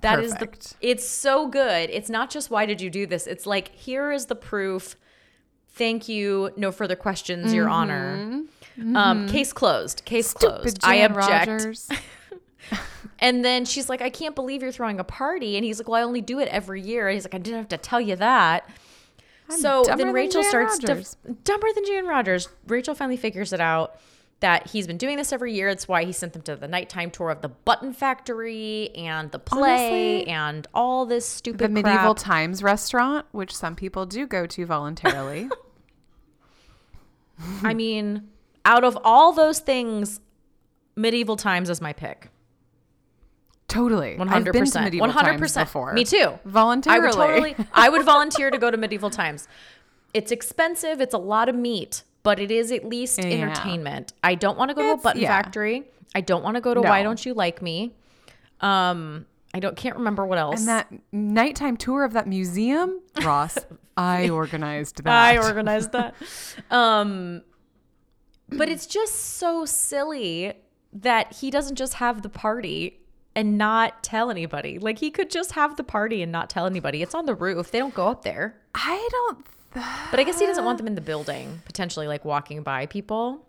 [0.00, 0.80] That is Perfect.
[0.80, 0.90] the.
[0.90, 1.88] It's so good.
[1.90, 3.26] It's not just why did you do this.
[3.26, 4.96] It's like here is the proof.
[5.68, 6.50] Thank you.
[6.56, 8.42] No further questions, Your Honor.
[8.94, 10.04] Um, case closed.
[10.04, 10.68] Case closed.
[10.68, 11.48] Stupid I Jan object.
[11.50, 11.88] Rogers.
[13.20, 15.56] And then she's like, I can't believe you're throwing a party.
[15.56, 17.08] And he's like, Well, I only do it every year.
[17.08, 18.68] And he's like, I didn't have to tell you that.
[19.48, 21.04] so dumber then Rachel starts to
[21.44, 22.48] dumber than Jan Rogers.
[22.66, 23.98] Rachel finally figures it out
[24.44, 25.70] that he's been doing this every year.
[25.70, 29.38] That's why he sent them to the nighttime tour of the Button Factory and the
[29.38, 32.18] play Honestly, and all this stupid the medieval crap.
[32.18, 35.48] times restaurant, which some people do go to voluntarily.
[37.62, 38.28] I mean,
[38.66, 40.20] out of all those things,
[40.94, 42.28] medieval times is my pick.
[43.68, 44.16] totally.
[44.18, 44.84] One I've hundred been to percent.
[44.84, 45.68] medieval One hundred times percent.
[45.68, 45.92] before.
[45.94, 46.38] Me too.
[46.44, 47.00] Voluntarily.
[47.00, 47.12] I would
[47.56, 47.56] totally.
[47.72, 49.48] I would volunteer to go to medieval times.
[50.12, 51.00] It's expensive.
[51.00, 53.30] It's a lot of meat, but it is at least Yeah.
[53.30, 54.12] entertainment.
[54.24, 55.28] I don't want to go to a Button yeah.
[55.28, 55.84] Factory.
[56.16, 56.88] I don't want to go to No.
[56.90, 57.94] Why Don't You Like Me.
[58.60, 60.60] Um, I don't can't remember what else.
[60.60, 63.56] And that nighttime tour of that museum, Ross,
[63.96, 65.12] I organized that.
[65.12, 66.14] I organized that.
[66.70, 67.42] um,
[68.48, 70.54] but it's just so silly
[70.92, 73.00] that he doesn't just have the party
[73.36, 74.78] and not tell anybody.
[74.78, 77.02] Like he could just have the party and not tell anybody.
[77.02, 77.70] It's on the roof.
[77.70, 78.56] They don't go up there.
[78.74, 79.44] I don't.
[80.10, 83.46] But I guess he doesn't want them in the building, potentially like walking by people.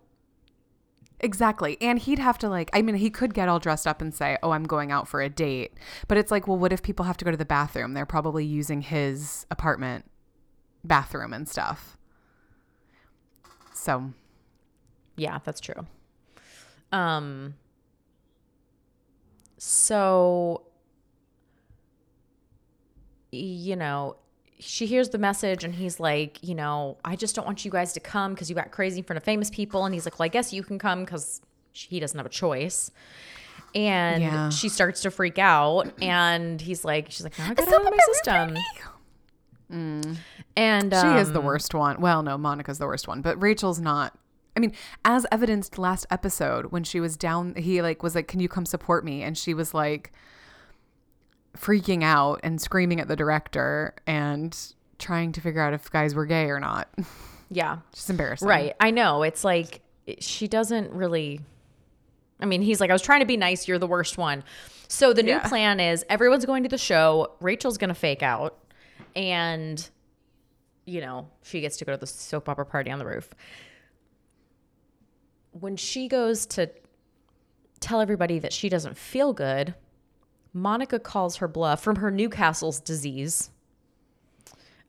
[1.20, 1.78] exactly.
[1.80, 2.70] And he'd have to like.
[2.72, 5.20] I mean, he could get all dressed up and say, "Oh, I'm going out for
[5.22, 5.72] a date."
[6.08, 7.94] But it's like, well, what if people have to go to the bathroom?
[7.94, 10.04] They're probably using his apartment
[10.84, 11.96] bathroom and stuff.
[13.72, 14.12] So
[15.16, 15.86] Yeah, that's true.
[16.92, 17.54] Um
[19.58, 20.62] so
[23.32, 24.16] you know,
[24.58, 27.92] she hears the message and he's like, you know, I just don't want you guys
[27.94, 29.84] to come because you got crazy in front of famous people.
[29.84, 31.40] And he's like, well, I guess you can come because
[31.72, 32.90] he doesn't have a choice.
[33.74, 34.48] And Yeah.
[34.48, 37.90] she starts to freak out, and he's like, she's like, no, I got out of
[37.90, 38.56] my system.
[39.68, 42.00] And She is the um, worst one.
[42.00, 44.16] Well, no, Monica's the worst one, but Rachel's not.
[44.56, 44.72] I mean,
[45.04, 48.64] as evidenced last episode when she was down, he like was like, "Can you come
[48.64, 50.12] support me?" And she was like
[51.56, 54.56] freaking out and screaming at the director and
[54.98, 56.88] trying to figure out if guys were gay or not.
[57.48, 58.48] Yeah, Just embarrassing.
[58.48, 58.74] Right.
[58.80, 59.22] I know.
[59.22, 59.80] It's like
[60.18, 61.40] she doesn't really
[62.40, 63.68] I mean, he's like, I was trying to be nice.
[63.68, 64.42] You're the worst one.
[64.88, 65.46] So the new Yeah.
[65.48, 67.36] plan is everyone's going to the show.
[67.40, 68.58] Rachel's going to fake out.
[69.14, 69.88] And,
[70.86, 73.30] you know, she gets to go to the soap opera party on the roof.
[75.52, 76.70] When she goes to
[77.80, 79.74] tell everybody that she doesn't feel good,
[80.56, 83.50] Monica calls her bluff from her Newcastle's disease,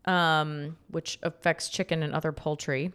[0.06, 2.94] um, which affects chicken and other poultry.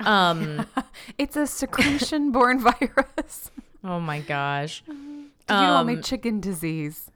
[0.00, 0.66] Um,
[1.18, 3.50] It's a secretion borne virus.
[3.82, 4.82] oh my gosh.
[4.88, 4.94] you
[5.48, 7.10] don't want my Um, chicken disease.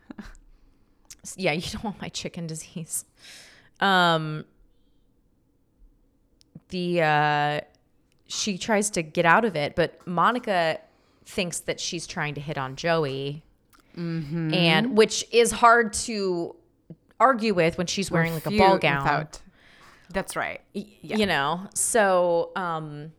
[1.36, 3.04] yeah, you don't want my chicken disease.
[3.80, 4.44] Um,
[6.70, 7.60] the uh,
[8.26, 10.80] she tries to get out of it, but Monica
[11.26, 13.43] thinks that she's trying to hit on Joey,
[13.96, 16.54] and which is hard to
[17.20, 19.02] argue with when she's wearing like a ball gown.
[19.04, 19.40] without-
[20.10, 20.60] That's right.
[20.74, 23.12] Y- you know so um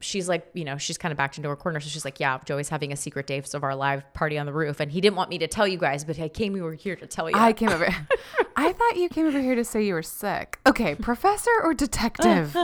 [0.00, 2.38] she's like you know she's kind of backed into her corner so she's like yeah
[2.44, 5.16] joey's having a secret Days of Our Lives party on the roof and he didn't
[5.16, 7.52] want me to tell you guys but i came over here to tell you I
[7.52, 7.88] came over.
[8.56, 10.58] I thought you came over here to say you were sick.
[10.66, 12.56] Okay, professor or detective?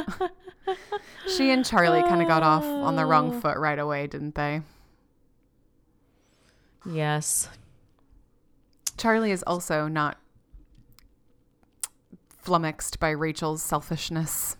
[1.37, 4.62] she and Charlie kind of got off on the wrong foot right away, didn't they?
[6.87, 7.49] Yes
[8.97, 10.18] Charlie is also not
[12.29, 14.57] flummoxed by Rachel's selfishness.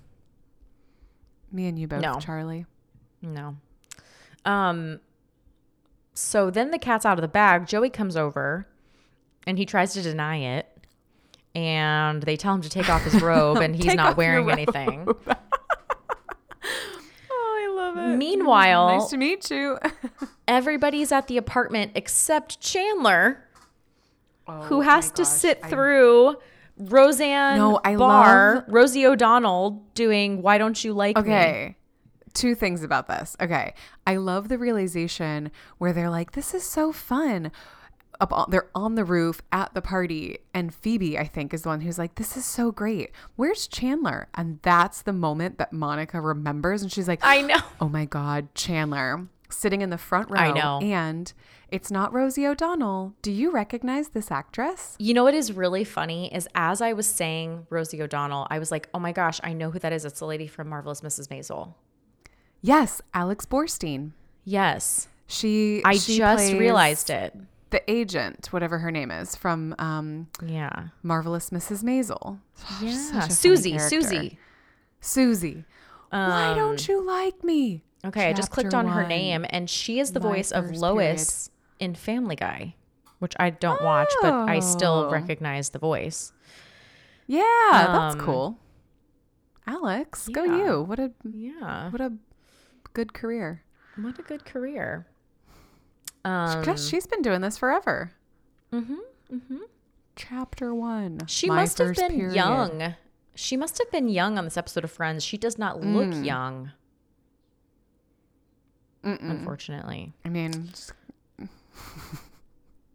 [1.53, 2.19] Me and you both, No.
[2.19, 2.67] Charlie.
[3.23, 3.57] no
[4.45, 5.01] um
[6.13, 8.67] so then the cat's out of the bag joey comes over
[9.47, 10.69] and he tries to deny it
[11.55, 15.09] and they tell him to take off his robe and he's not wearing anything
[17.95, 18.17] love it.
[18.17, 19.79] meanwhile Nice to meet you.
[20.49, 23.45] everybody's at the apartment except Chandler,
[24.47, 26.37] oh who Oh has to gosh, sit I- through
[26.77, 31.77] Roseanne No, I Barr, love- Rosie O'Donnell doing "Why Don't You Like Me?" Okay.
[32.35, 33.37] Two things about this.
[33.41, 33.75] Okay.
[34.09, 37.53] I love the realization where they're like, this is so fun.
[38.25, 41.69] Up on, they're on the roof at the party, and Phoebe, I think, is the
[41.69, 43.11] one who's like, This is so great.
[43.37, 44.29] Where's Chandler?
[44.35, 47.61] And that's the moment that Monica remembers, and she's like, I know.
[47.83, 50.39] Oh my God, Chandler sitting in the front row.
[50.39, 50.81] I know.
[50.83, 51.31] And
[51.69, 53.15] it's not Rosie O'Donnell.
[53.21, 54.97] Do you recognize this actress?
[54.99, 58.71] You know what is really funny is as I was saying Rosie O'Donnell, I was
[58.71, 60.07] like, "Oh my gosh, I know who that is.
[60.07, 61.29] It's the lady from Marvelous Mrs.
[61.29, 61.75] Maisel."
[62.63, 64.13] Yes, Alex Borstein.
[64.47, 67.37] Yes, She I she just plays realized it.
[67.75, 71.83] The agent, whatever her name is, from um, Yeah, Marvelous Mrs.
[71.83, 72.39] Maisel.
[72.81, 72.93] yeah.
[72.93, 73.79] such a funny Susie.
[73.79, 74.39] Susie.
[75.01, 75.65] Susie.
[76.11, 77.83] Why Um, don't you like me?
[78.05, 80.71] Okay, I just clicked Chapter on her name, and she is the My voice of
[80.71, 82.77] Lois in Family Guy,
[83.19, 85.11] which I don't watch, but I still Oh.
[85.11, 86.33] recognize the voice.
[87.27, 88.59] Yeah, that's Um, cool.
[89.67, 90.83] Alex, go you.
[90.83, 92.13] What a Yeah, what a
[92.93, 93.63] good career.
[93.97, 95.07] what a good career.
[96.25, 98.13] Um, Because she's been doing this forever.
[98.73, 98.99] mhm,
[99.33, 99.59] mhm.
[100.17, 101.21] Chapter one.
[101.27, 102.35] She must have been period.
[102.35, 102.95] young.
[103.35, 105.25] She must have been young on this episode of Friends.
[105.25, 106.25] She does not look Mm.
[106.25, 106.71] young,
[109.03, 109.19] Mm-mm.
[109.31, 110.13] unfortunately.
[110.25, 110.71] I mean,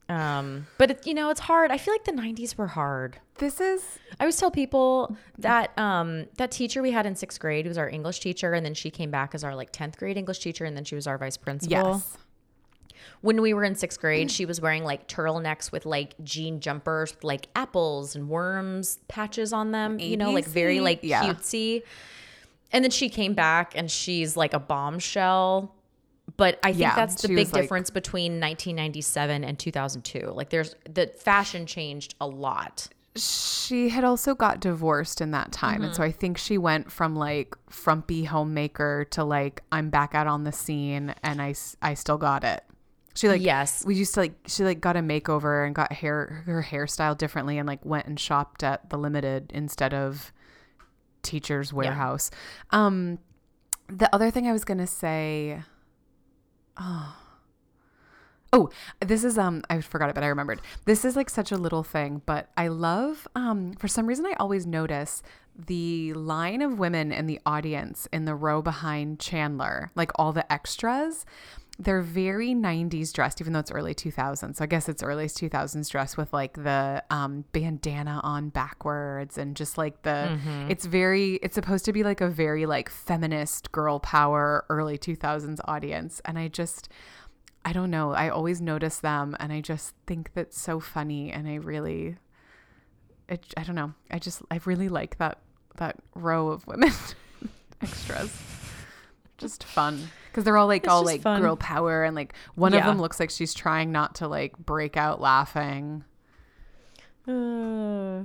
[0.10, 1.70] Um, but it, you know, it's hard.
[1.70, 3.20] I feel like the '90s were hard.
[3.38, 7.68] this is I always tell people that um, that teacher we had in sixth grade
[7.68, 10.40] was our English teacher, and then she came back as our like tenth grade English
[10.40, 11.92] teacher, and then she was our vice principal.
[11.94, 12.18] yes.
[13.22, 17.14] When we were in sixth grade, she was wearing like turtlenecks with like jean jumpers
[17.16, 20.00] with like apples and worms patches on them.
[20.00, 21.24] You know, like very like Yeah.
[21.24, 21.84] cutesy.
[22.72, 25.76] And then she came back and she's like a bombshell.
[26.38, 30.32] But I think Yeah, that's the big like- difference between 1997 and 2002.
[30.36, 32.88] Like there's the fashion changed a lot.
[33.16, 36.10] she had also got divorced in that time and so Mm-hmm.
[36.10, 40.52] i think she went from like frumpy homemaker to like i'm back out on the
[40.52, 42.64] scene and I, I still got it
[43.16, 43.86] she like Yes.
[43.86, 47.58] we used to like she like got a makeover and got hair her hairstyle differently
[47.58, 50.32] and like went and shopped at the limited instead of
[51.22, 52.32] teacher's warehouse
[52.72, 53.20] um
[53.88, 55.60] the other thing i was gonna say
[58.52, 60.60] Oh, this is um I forgot it, but I remembered.
[60.86, 64.34] This is like such a little thing, but I love um for some reason I
[64.40, 65.22] always notice
[65.56, 70.52] the line of women in the audience in the row behind Chandler, like all the
[70.52, 71.26] extras.
[71.82, 74.58] They're very 90s dressed, even though it's early 2000s.
[74.58, 79.56] So I guess it's early 2000s dress with like the um, bandana on backwards and
[79.56, 80.38] just like the,
[80.70, 85.60] it's very, it's supposed to be like a very like feminist girl power early 2000s
[85.66, 86.22] audience.
[86.26, 86.90] And I just,
[87.64, 88.12] I don't know.
[88.12, 92.18] I always notice them and I just think that's so funny and I really
[93.30, 93.94] it, I don't know.
[94.12, 95.38] I just I really like that
[95.78, 96.92] that row of women
[97.82, 98.36] extras.
[99.40, 101.42] Just fun because they're all like all like fun.
[101.42, 104.98] girl power and like one of them looks like she's trying not to like break
[104.98, 106.04] out laughing.
[107.28, 108.24] Uh,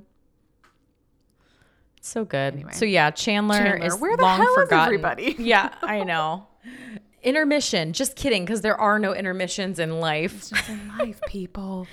[2.01, 2.55] so good.
[2.55, 2.73] Anyway.
[2.73, 4.87] So yeah, Chandler, Chandler, is where the long hell is forgotten.
[4.87, 5.37] everybody?
[5.43, 6.47] yeah, I know.
[7.23, 7.95] Intermission.
[7.95, 10.51] Just kidding, because there are no intermissions in life.
[10.51, 11.87] Just in life, people.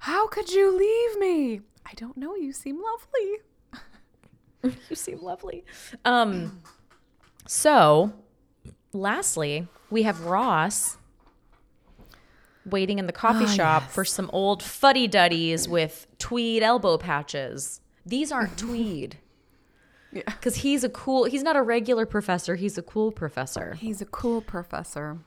[0.00, 1.62] How could you leave me?
[1.86, 2.34] I don't know.
[2.34, 4.76] You seem lovely.
[4.90, 5.64] you seem lovely.
[6.04, 6.60] Um.
[7.46, 8.12] So,
[8.92, 10.96] lastly, we have Ross
[12.66, 13.94] waiting in the coffee Ah, shop yes.
[13.94, 17.80] for some old fuddy duddies with tweed elbow patches.
[18.04, 19.16] These aren't tweed.
[20.12, 20.22] Yeah.
[20.26, 23.74] Because he's a cool, he's not a regular professor, he's a cool professor.
[23.74, 25.18] He's a cool professor.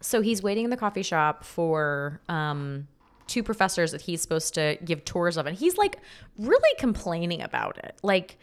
[0.00, 2.86] So he's waiting in the coffee shop for um,
[3.26, 5.46] two professors that he's supposed to give tours of.
[5.46, 5.98] And he's like
[6.38, 7.96] really complaining about it.
[8.02, 8.38] Like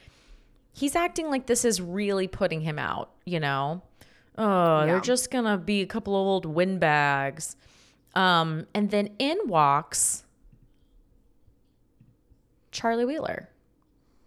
[0.74, 3.82] he's acting like this is really putting him out, you know?
[4.38, 4.86] Oh, Yeah.
[4.88, 7.56] they're just going to be a couple of old windbags.
[8.16, 10.24] Um, and then in walks
[12.72, 13.50] Charlie Wheeler,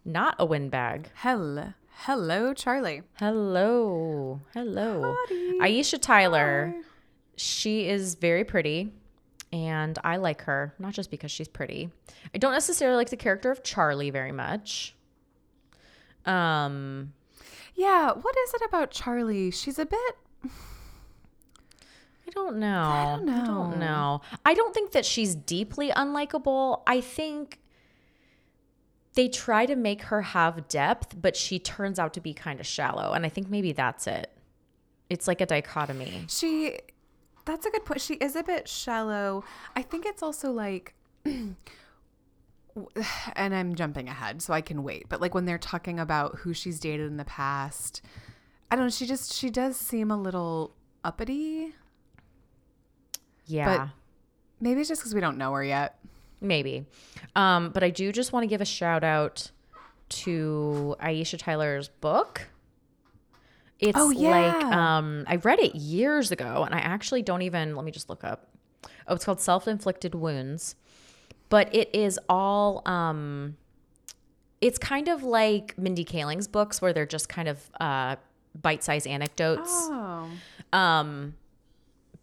[0.04, 1.10] not a windbag.
[1.16, 1.72] Hello.
[2.00, 3.02] Hello, Charlie.
[3.14, 4.40] Hello.
[4.54, 5.16] Hello.
[5.30, 5.58] Hottie.
[5.60, 6.74] Aisha Tyler.
[7.36, 8.92] She is very pretty
[9.52, 11.90] and I like her, not just because she's pretty.
[12.34, 14.94] I don't necessarily like the character of Charlie very much.
[16.24, 17.12] Um
[17.76, 19.50] Yeah, what is it about Charlie?
[19.50, 20.16] She's a bit
[22.26, 22.82] I don't know.
[22.82, 23.32] I don't know.
[23.32, 24.20] I don't know.
[24.44, 26.82] I don't think that she's deeply unlikable.
[26.86, 27.60] I think
[29.14, 32.66] they try to make her have depth, but she turns out to be kind of
[32.66, 33.12] shallow.
[33.12, 34.32] And I think maybe that's it.
[35.08, 36.24] It's like a dichotomy.
[36.28, 36.78] She
[37.44, 38.00] that's a good point.
[38.00, 39.44] She is a bit shallow.
[39.76, 40.94] I think it's also like
[43.36, 45.08] and I'm jumping ahead so I can wait.
[45.08, 48.02] But like when they're talking about who she's dated in the past,
[48.70, 50.74] I don't know, she just she does seem a little
[51.04, 51.74] uppity.
[53.46, 53.76] Yeah.
[53.78, 53.88] But
[54.58, 55.98] Maybe it's just cuz we don't know her yet.
[56.40, 56.86] Maybe.
[57.34, 59.50] Um, but I do just want to give a shout out
[60.08, 62.48] to Aisha Tyler's book.
[63.78, 64.96] It's Oh, like yeah.
[64.96, 68.24] um I read it years ago and I actually don't even let me just look
[68.24, 68.48] up.
[69.08, 70.74] Oh, it's called Self-Inflicted Wounds.
[71.48, 73.56] But it is all um
[74.60, 78.16] it's kind of like Mindy Kaling's books where they're just kind of uh
[78.62, 79.70] bite-sized anecdotes.
[79.70, 80.28] Oh.
[80.72, 81.34] Um,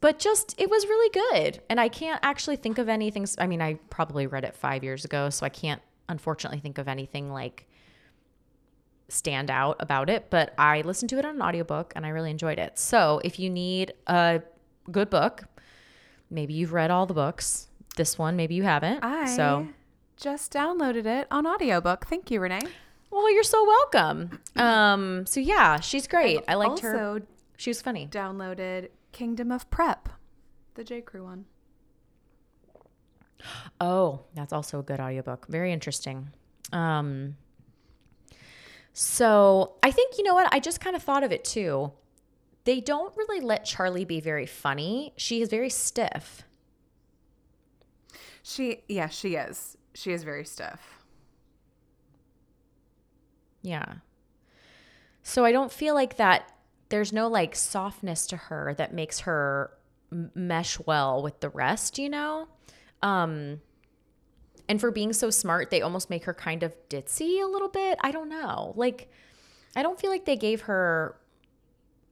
[0.02, 3.26] but just it was really good, and I can't actually think of anything.
[3.38, 6.90] I mean, I probably read it five years ago, so I can't unfortunately think of
[6.90, 7.68] anything like
[9.08, 10.30] stand out about it.
[10.30, 12.78] But I listened to it on an audiobook, and I really enjoyed it.
[12.78, 14.42] So if you need a
[14.92, 15.44] good book,
[16.30, 17.68] maybe you've read all the books.
[17.96, 19.04] This one, maybe you haven't.
[19.04, 19.68] I so
[20.18, 22.06] just downloaded it on audiobook.
[22.08, 22.62] Thank you, Renee.
[23.12, 24.40] well, you're so welcome.
[24.56, 26.44] Um, so yeah, she's great.
[26.48, 27.22] I liked her.
[27.58, 28.08] She was funny.
[28.08, 30.10] downloaded Kingdom of Prep,
[30.74, 31.02] the J.
[31.02, 31.46] Crew one.
[33.80, 35.48] Oh, that's also a good audiobook.
[35.48, 36.30] Very interesting.
[36.72, 37.36] Um
[38.94, 40.48] so I think you know what?
[40.54, 41.92] I just kind of thought of it too.
[42.64, 45.14] They don't really let Charlie be very funny.
[45.18, 46.44] She is very stiff.
[48.44, 49.78] She, yeah, she is.
[49.94, 51.04] She is very stiff.
[53.62, 53.96] Yeah.
[55.24, 56.52] So I don't feel like that
[56.90, 59.72] there's no like softness to her that makes her
[60.12, 62.48] m- mesh well with the rest, you know?
[63.02, 63.62] Um
[64.70, 67.98] and for being so smart, they almost make her kind of ditzy a little bit.
[68.02, 68.74] I don't know.
[68.76, 69.10] Like
[69.76, 71.18] I don't feel like they gave her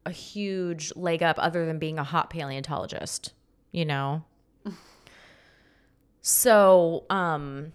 [0.06, 3.34] a huge leg up other than being a hot paleontologist,
[3.72, 4.24] you know?
[6.22, 7.74] so, um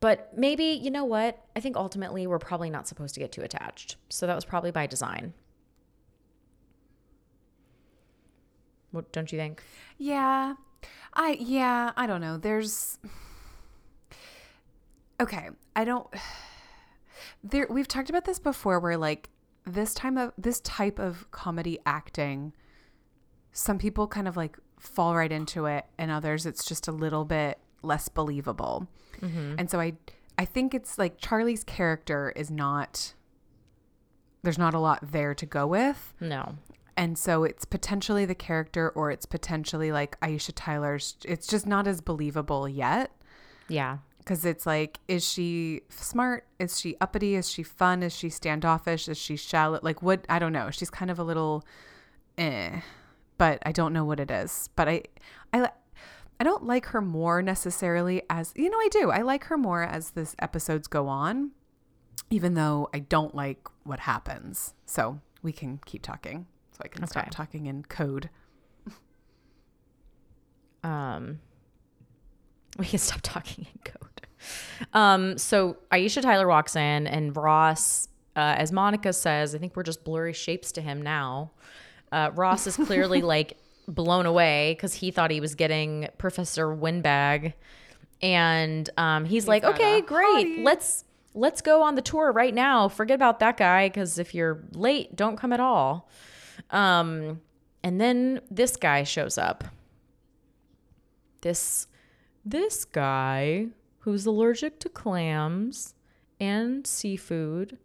[0.00, 1.44] but maybe, you know what?
[1.56, 3.96] I think ultimately we're probably not supposed to get too attached.
[4.08, 5.34] So that was probably by design.
[8.92, 9.62] What don't you think?
[9.98, 10.54] Yeah.
[11.14, 12.36] I yeah, I don't know.
[12.36, 12.98] There's
[15.20, 16.06] Okay, I don't
[17.42, 19.30] there we've talked about this before where like
[19.64, 22.52] this time of this type of comedy acting
[23.52, 27.24] some people kind of like fall right into it and others it's just a little
[27.24, 28.86] bit less believable.
[29.20, 29.94] And so I
[30.38, 33.14] I think it's like Charlie's character is not
[34.42, 36.14] there's not a lot there to go with.
[36.20, 36.54] No.
[36.96, 41.16] And so it's potentially the character or it's potentially like Aisha Tyler's.
[41.24, 43.10] It's just not as believable yet
[43.68, 43.98] Yeah.
[44.18, 46.46] because it's like, is she smart?
[46.58, 47.34] Is she uppity?
[47.34, 48.02] Is she fun?
[48.02, 49.08] Is she standoffish?
[49.08, 49.78] Is she shallow?
[49.82, 50.24] Like, what?
[50.28, 50.70] I don't know.
[50.70, 51.64] She's kind of a little
[52.36, 52.80] eh,
[53.38, 54.68] but I don't know what it is.
[54.76, 55.02] But I,
[55.52, 55.70] I,
[56.40, 59.10] I don't like her more necessarily as, you know, I do.
[59.10, 61.52] I like her more as this episodes go on,
[62.30, 64.74] even though I don't like what happens.
[64.84, 66.46] So we can keep talking.
[66.72, 68.28] so I can stop talking in code.
[70.84, 71.40] Um,
[72.78, 74.26] we can stop talking in code.
[74.92, 79.82] Um, so Aisha Tyler walks in, and Ross, uh, as Monica says, I think we're
[79.82, 81.50] just blurry shapes to him now.
[82.12, 83.56] Uh, Ross is clearly like
[83.86, 87.54] blown away because he thought he was getting Professor Windbag,
[88.22, 91.04] and um, he's, like, "Okay, great, hottie." let's
[91.34, 92.88] let's go on the tour right now.
[92.88, 96.08] Forget about that guy because if you're late, don't come at all."
[96.70, 97.40] Um,
[97.82, 99.64] and then this guy shows up
[101.40, 101.86] this
[102.44, 103.66] this guy
[104.00, 105.94] who's allergic to clams
[106.40, 107.78] and seafood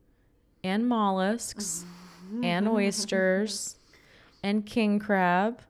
[0.63, 1.85] and mollusks
[2.43, 3.75] and oysters
[4.43, 5.61] and king crab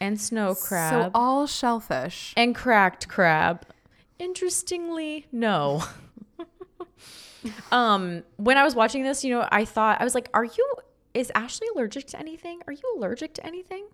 [0.00, 2.34] and snow crab So all shellfish.
[2.36, 3.64] and cracked crab.
[4.18, 5.84] Interestingly, no.
[7.72, 10.74] um, when I was watching this, you know, I thought I was like, "Are you?
[11.14, 12.60] Is Ashley allergic to anything?
[12.66, 13.86] Are you allergic to anything?"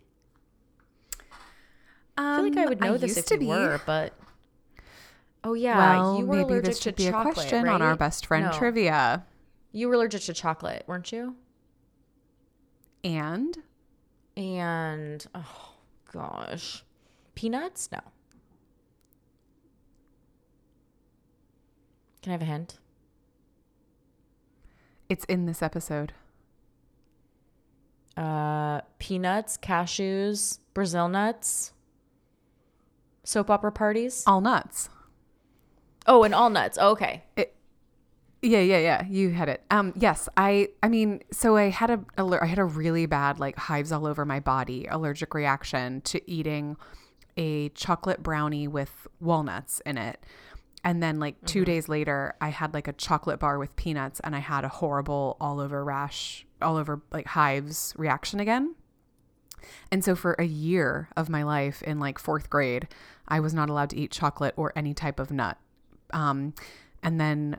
[2.16, 3.47] I feel like I would know this Um, used if to you be.
[3.49, 4.12] were, but
[5.43, 7.83] oh yeah, Well, you were maybe allergic this should to be a chocolate, question on
[7.83, 8.53] our best friend No.
[8.53, 9.27] trivia.
[9.72, 11.35] You were allergic to chocolate, weren't you?
[13.03, 13.59] And
[14.37, 15.74] And oh
[16.12, 16.85] gosh,
[17.35, 17.89] peanuts?
[17.93, 18.01] No.
[22.22, 22.78] Can I have a hint?
[25.09, 26.12] it's in this episode.
[28.16, 31.72] Uh, peanuts, cashews, Brazil nuts,
[33.24, 34.24] soap opera parties.
[34.26, 34.89] All nuts.
[36.07, 36.78] Oh, and all nuts.
[36.80, 37.24] Oh, okay.
[38.45, 39.07] Yeah, yeah, yeah.
[39.09, 39.62] You had it.
[39.70, 40.68] Um, yes, I.
[40.82, 44.26] I mean, so I had a, I had a really bad like hives all over
[44.26, 46.76] my body allergic reaction to eating
[47.38, 50.22] a chocolate brownie with walnuts in it,
[50.84, 54.36] and then like 2 days later, I had like a chocolate bar with peanuts, and
[54.36, 58.74] I had a horrible all over rash, all over like hives reaction again.
[59.90, 62.88] And so for a year of my life in like fourth grade,
[63.26, 65.57] I was not allowed to eat chocolate or any type of nut.
[66.12, 66.53] Um,
[67.03, 67.59] and then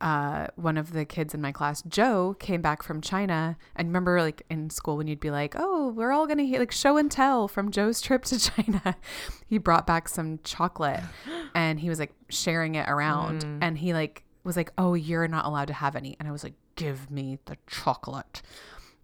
[0.00, 3.56] uh, one of the kids in my class, Joe, came back from China.
[3.74, 6.72] And remember, like in school, when you'd be like, "Oh, we're all gonna hear like
[6.72, 8.96] show and tell from Joe's trip to China,"
[9.46, 11.00] he brought back some chocolate,
[11.54, 13.44] and he was like sharing it around.
[13.62, 16.44] And he like was like, "Oh, you're not allowed to have any," and I was
[16.44, 18.42] like, "Give me the chocolate."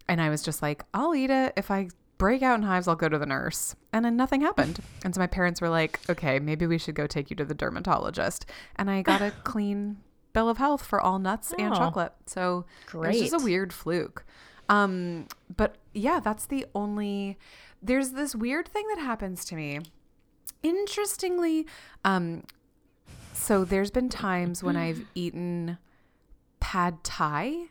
[0.09, 1.55] And I was just like, I'll eat it.
[1.57, 1.89] If I
[2.19, 3.75] break out in hives, I'll go to the nurse.
[3.93, 4.81] And then nothing happened.
[5.05, 7.55] And so my parents were like, okay, maybe we should go take you to the
[7.55, 8.47] dermatologist.
[8.77, 9.99] And I got a clean
[10.35, 11.77] bill of health for all nuts and Oh.
[11.77, 12.13] chocolate.
[12.27, 14.27] So it was just a weird fluke.
[14.69, 15.27] Um,
[15.57, 17.39] but yeah, that's the only.
[17.83, 19.81] There's this weird thing that happens to me.
[20.63, 21.67] Interestingly,
[22.05, 22.45] um,
[23.35, 25.79] so there's been times when I've eaten
[26.61, 27.67] pad thai.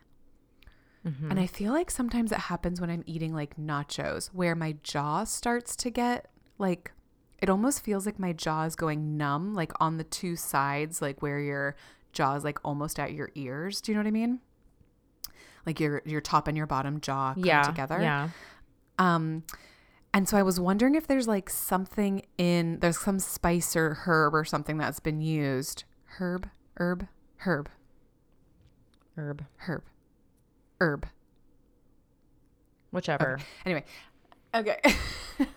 [1.06, 5.26] And I feel like sometimes it happens when I'm eating like nachos where my jaw
[5.26, 6.94] starts to get like
[7.42, 11.22] it almost feels like my jaw is going numb like on the two sides like
[11.22, 11.76] where your
[12.14, 13.82] jaw is like almost at your ears.
[13.82, 14.40] Do you know what I mean?
[15.66, 17.64] Like your your top and your bottom jaw come Yeah.
[17.64, 18.00] together.
[18.02, 18.30] Yeah.
[19.00, 19.44] Um,
[20.14, 24.36] and so I was wondering if there's like something in there's some spice or herb
[24.36, 25.84] or something that's been used.
[26.20, 27.08] Herb, herb,
[27.38, 27.70] herb,
[29.16, 29.46] Herb.
[29.58, 29.84] herb,
[30.80, 31.08] herb.
[32.92, 33.40] Whichever.
[33.66, 33.84] Anyway,
[34.54, 34.80] okay.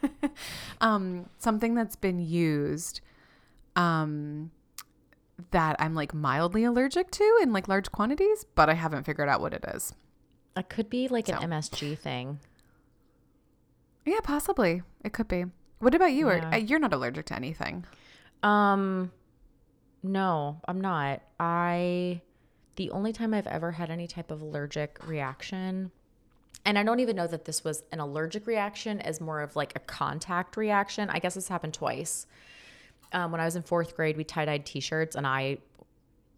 [0.81, 3.01] um, something that's been used,
[3.75, 4.51] um,
[5.51, 9.41] that I'm like mildly allergic to in like large quantities, but I haven't figured out
[9.41, 9.93] what it is.
[10.57, 11.35] It could be like So.
[11.37, 12.41] an MSG thing.
[14.05, 15.45] Yeah, possibly it could be.
[15.79, 16.29] What about you?
[16.31, 16.49] Yeah.
[16.51, 17.85] Or uh, you're not allergic to anything?
[18.43, 19.13] Um,
[20.03, 21.21] no, I'm not.
[21.39, 22.23] I,
[22.77, 25.91] the only time I've ever had any type of allergic reaction,
[26.65, 29.73] and I don't even know that this was an allergic reaction as more of like
[29.77, 31.11] a contact reaction.
[31.11, 32.27] I guess this happened twice.
[33.13, 35.59] Um, when I was in fourth grade, we tie dyed t shirts and I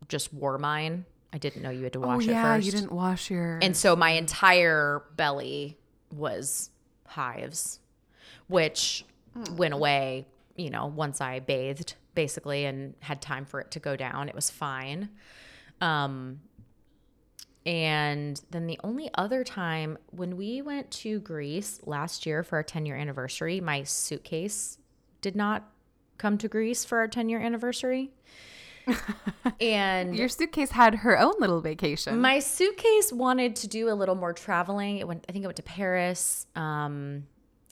[0.09, 1.05] just wore mine.
[1.33, 2.67] I didn't know you had to wash oh yeah, it first.
[2.67, 3.59] you didn't wash your.
[3.61, 5.77] And so my entire belly
[6.15, 6.71] was
[7.07, 7.81] hives,
[8.47, 9.05] which
[9.57, 13.95] went away, you know, once I bathed basically and had time for it to go
[13.95, 14.29] down.
[14.29, 15.11] It was fine.
[15.81, 16.41] Um,
[17.67, 22.63] and then the only other time when we went to Greece last year for our
[22.63, 24.79] 10 year anniversary, my suitcase
[25.21, 25.71] did not
[26.19, 28.11] come to Greece for our 10 year anniversary.
[29.61, 32.21] and your suitcase had her own little vacation.
[32.21, 34.99] my suitcase wanted to do a little more traveling.
[34.99, 36.47] It went, I think it went to Paris.
[36.57, 37.27] Um,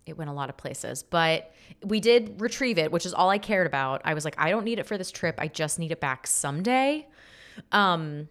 [0.04, 1.52] it went a lot of places, but
[1.84, 4.02] we did retrieve it, which is all I cared about.
[4.04, 5.34] I was like, I don't need it for this trip.
[5.38, 7.08] I just need it back someday.
[7.72, 8.28] Um,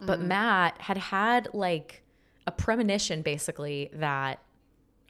[0.00, 2.02] but Matt had had like
[2.46, 4.40] a premonition basically that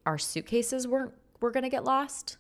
[0.05, 2.37] our suitcases weren't were gonna get lost.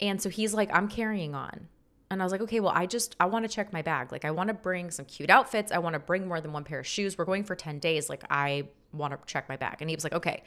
[0.00, 1.68] And so he's like, I'm carrying on.
[2.10, 4.12] And I was like, okay, well, I just I want to check my bag.
[4.12, 5.72] Like I want to bring some cute outfits.
[5.72, 7.18] I want to bring more than one pair of shoes.
[7.18, 8.08] We're going for 10 days.
[8.08, 9.78] Like I want to check my bag.
[9.80, 10.42] And he was like, okay,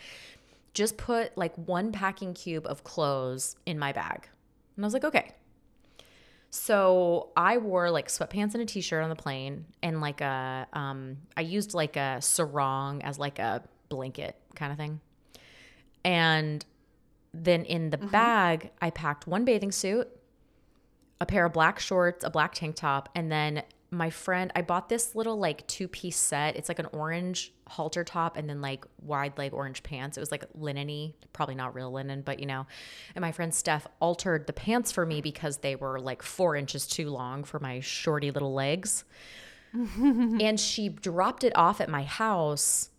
[0.74, 4.28] just put like one packing cube of clothes in my bag.
[4.76, 5.34] And I was like, okay.
[6.50, 11.18] So I wore like sweatpants and a t-shirt on the plane and like a um
[11.36, 15.02] I used like a sarong as like a blanket kind of thing.
[16.06, 16.66] And
[17.34, 18.08] then in the mm-hmm.
[18.08, 20.08] bag, I packed one bathing suit,
[21.20, 24.90] a pair of black shorts, a black tank top, and then my friend, I bought
[24.90, 26.56] this little like two piece set.
[26.58, 30.18] It's like an orange halter top and then like wide leg orange pants.
[30.18, 32.68] It was like linen probably not real linen, but you know.
[33.16, 36.86] And my friend Steph altered the pants for me because they were like four inches
[36.86, 39.06] too long for my shorty little legs.
[39.74, 42.90] and she dropped it off at my house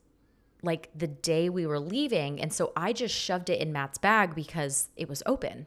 [0.63, 2.41] like the day we were leaving.
[2.41, 5.67] And so I just shoved it in Matt's bag because it was open.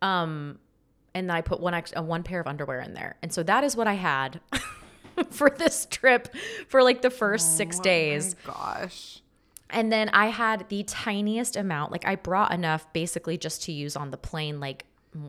[0.00, 0.58] Um,
[1.14, 3.16] and then I put one ex- uh, one pair of underwear in there.
[3.22, 4.40] And so that is what I had
[5.30, 6.34] for this trip
[6.68, 8.36] for like the first 6 days.
[8.46, 9.22] Oh my gosh.
[9.70, 11.92] And then I had the tiniest amount.
[11.92, 14.84] Like I brought enough basically just to use on the plane like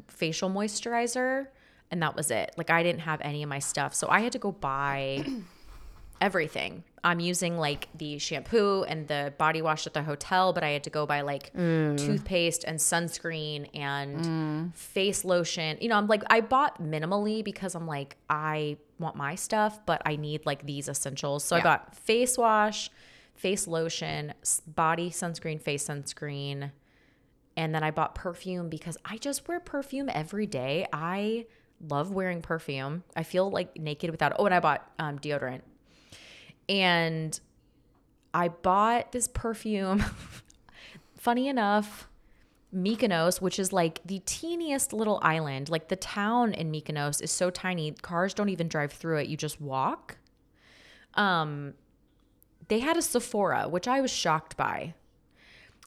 [0.07, 1.47] facial moisturizer
[1.91, 2.53] and that was it.
[2.57, 3.93] Like I didn't have any of my stuff.
[3.93, 5.25] So I had to go buy
[6.21, 6.83] everything.
[7.03, 10.83] I'm using like the shampoo and the body wash at the hotel, but I had
[10.83, 11.51] to go buy like
[11.97, 15.77] toothpaste and sunscreen and face lotion.
[15.81, 20.01] You know, I'm like, I bought minimally because I'm like, I want my stuff, but
[20.05, 21.43] I need like these essentials.
[21.43, 22.89] So I got face wash,
[23.35, 24.33] face lotion,
[24.67, 26.71] body sunscreen, face sunscreen.
[27.55, 30.85] And then I bought perfume because I just wear perfume every day.
[30.93, 31.45] I
[31.81, 33.03] love wearing perfume.
[33.15, 34.33] I feel like naked without.
[34.39, 35.61] Oh, and I bought um, deodorant.
[36.69, 37.37] And
[38.33, 40.05] I bought this perfume.
[41.17, 42.07] Funny enough,
[42.73, 47.49] Mykonos, which is like the teeniest little island, like the town in Mykonos is so
[47.49, 49.27] tiny, cars don't even drive through it.
[49.27, 50.17] You just walk.
[51.15, 51.73] Um,
[52.67, 54.93] they had a Sephora, which I was shocked by.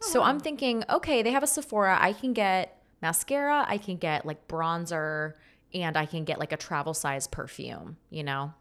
[0.00, 1.96] So I'm thinking, okay, they have a Sephora.
[2.00, 5.34] I can get mascara, I can get like bronzer,
[5.72, 8.52] and I can get like a travel size perfume, you know?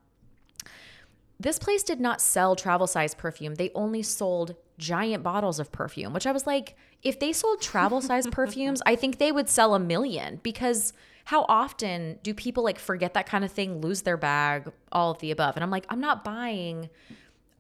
[1.41, 3.55] This place did not sell travel size perfume.
[3.55, 7.99] They only sold giant bottles of perfume, which I was like, if they sold travel
[7.99, 10.93] size perfumes, I think they would sell a million because
[11.25, 15.19] how often do people like forget that kind of thing, lose their bag, all of
[15.19, 15.55] the above?
[15.57, 16.89] And I'm like, I'm not buying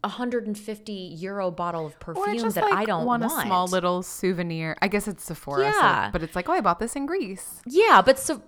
[0.03, 3.43] a 150 euro bottle of perfume just that like I don't want, want.
[3.43, 4.75] a small little souvenir.
[4.81, 6.09] I guess it's Sephora, so- Yeah.
[6.11, 7.61] but it's like, oh, I bought this in Greece.
[7.65, 8.41] Yeah, but so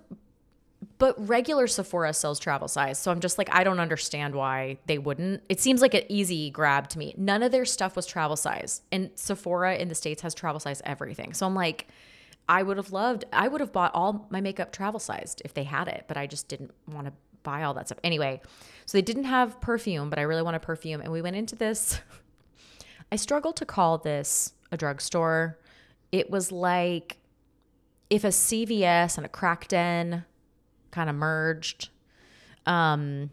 [0.98, 2.98] but regular Sephora sells travel size.
[2.98, 5.42] So I'm just like I don't understand why they wouldn't.
[5.48, 7.14] It seems like an easy grab to me.
[7.16, 8.82] None of their stuff was travel size.
[8.92, 11.32] And Sephora in the States has travel size everything.
[11.32, 11.88] So I'm like
[12.48, 15.64] I would have loved I would have bought all my makeup travel sized if they
[15.64, 17.98] had it, but I just didn't want to buy all that stuff.
[18.04, 18.40] Anyway,
[18.86, 22.00] so they didn't have perfume, but I really wanted perfume and we went into this
[23.12, 25.58] I struggle to call this a drugstore.
[26.12, 27.18] It was like
[28.10, 30.24] if a CVS and a crack den
[30.94, 31.88] kind of merged.
[32.66, 33.30] Um,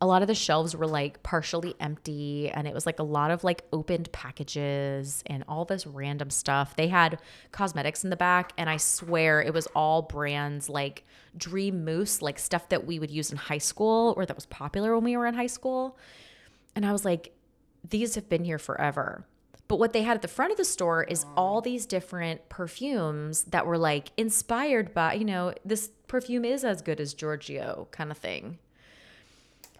[0.00, 3.30] a lot of the shelves were like partially empty, and it was like a lot
[3.30, 6.76] of like opened packages and all this random stuff.
[6.76, 7.18] They had
[7.50, 11.04] cosmetics in the back, and I swear it was all brands like
[11.36, 14.94] Dream Mousse, like stuff that we would use in high school or that was popular
[14.94, 15.98] when we were in high school.
[16.74, 17.32] And I was like,
[17.88, 19.26] these have been here forever.
[19.68, 23.44] But what they had at the front of the store is all these different perfumes
[23.44, 28.10] that were like inspired by, you know, this perfume is as good as Giorgio kind
[28.10, 28.58] of thing.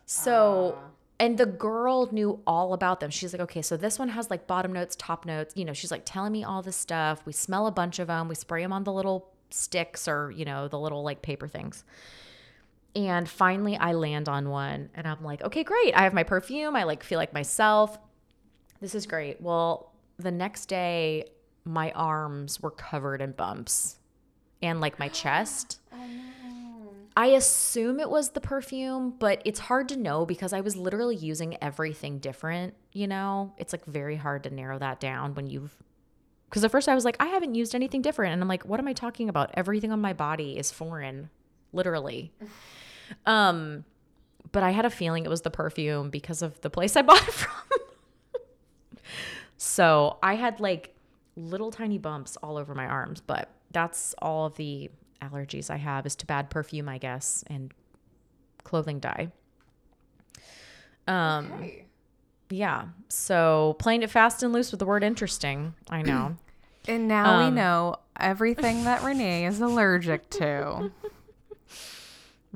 [0.05, 0.89] So, ah.
[1.21, 3.11] and the girl knew all about them.
[3.11, 5.57] She's like, okay, so this one has like bottom notes, top notes.
[5.57, 7.25] You know, she's like telling me all this stuff.
[7.25, 8.27] We smell a bunch of them.
[8.27, 11.85] We spray them on the little sticks or, you know, the little like paper things.
[12.97, 15.95] And finally, I land on one and I'm like, okay, great.
[15.95, 16.75] I have my perfume.
[16.75, 17.99] I like feel like myself.
[18.81, 19.41] This is great.
[19.41, 21.27] Well, the next day,
[21.65, 23.97] my arms were covered in bumps
[24.63, 25.81] and like my chest.
[27.19, 31.17] I assume it was the perfume, but it's hard to know because I was literally
[31.17, 33.55] using everything different, you know?
[33.57, 35.75] It's like very hard to narrow that down when you've
[36.51, 38.33] because at first I was like, I haven't used anything different.
[38.33, 39.51] And I'm like, what am I talking about?
[39.55, 41.31] Everything on my body is foreign,
[41.73, 42.33] literally.
[43.25, 43.85] Um,
[44.51, 47.23] but I had a feeling it was the perfume because of the place I bought
[47.23, 47.76] it from.
[49.57, 50.95] So I had like
[51.37, 54.91] little tiny bumps all over my arms, but that's all of the
[55.23, 57.73] allergies I have is to bad perfume, I guess, and
[58.65, 59.31] clothing dye.
[61.09, 61.85] Um, Okay.
[62.51, 62.87] yeah.
[63.09, 65.75] So playing it fast and loose with the word interesting.
[65.91, 66.37] I know.
[66.89, 70.93] And now we Um, know everything that Renee is allergic to.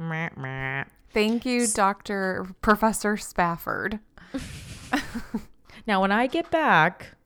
[1.12, 2.46] Thank you, Dr.
[2.62, 3.98] Professor Spafford.
[5.90, 7.16] Now, when I get back,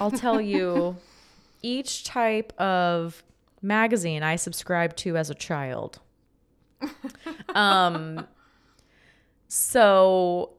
[0.00, 0.96] I'll tell you
[1.62, 3.22] each type of
[3.62, 6.00] magazine I subscribed to as a child.
[7.54, 8.26] Um,
[9.48, 10.50] so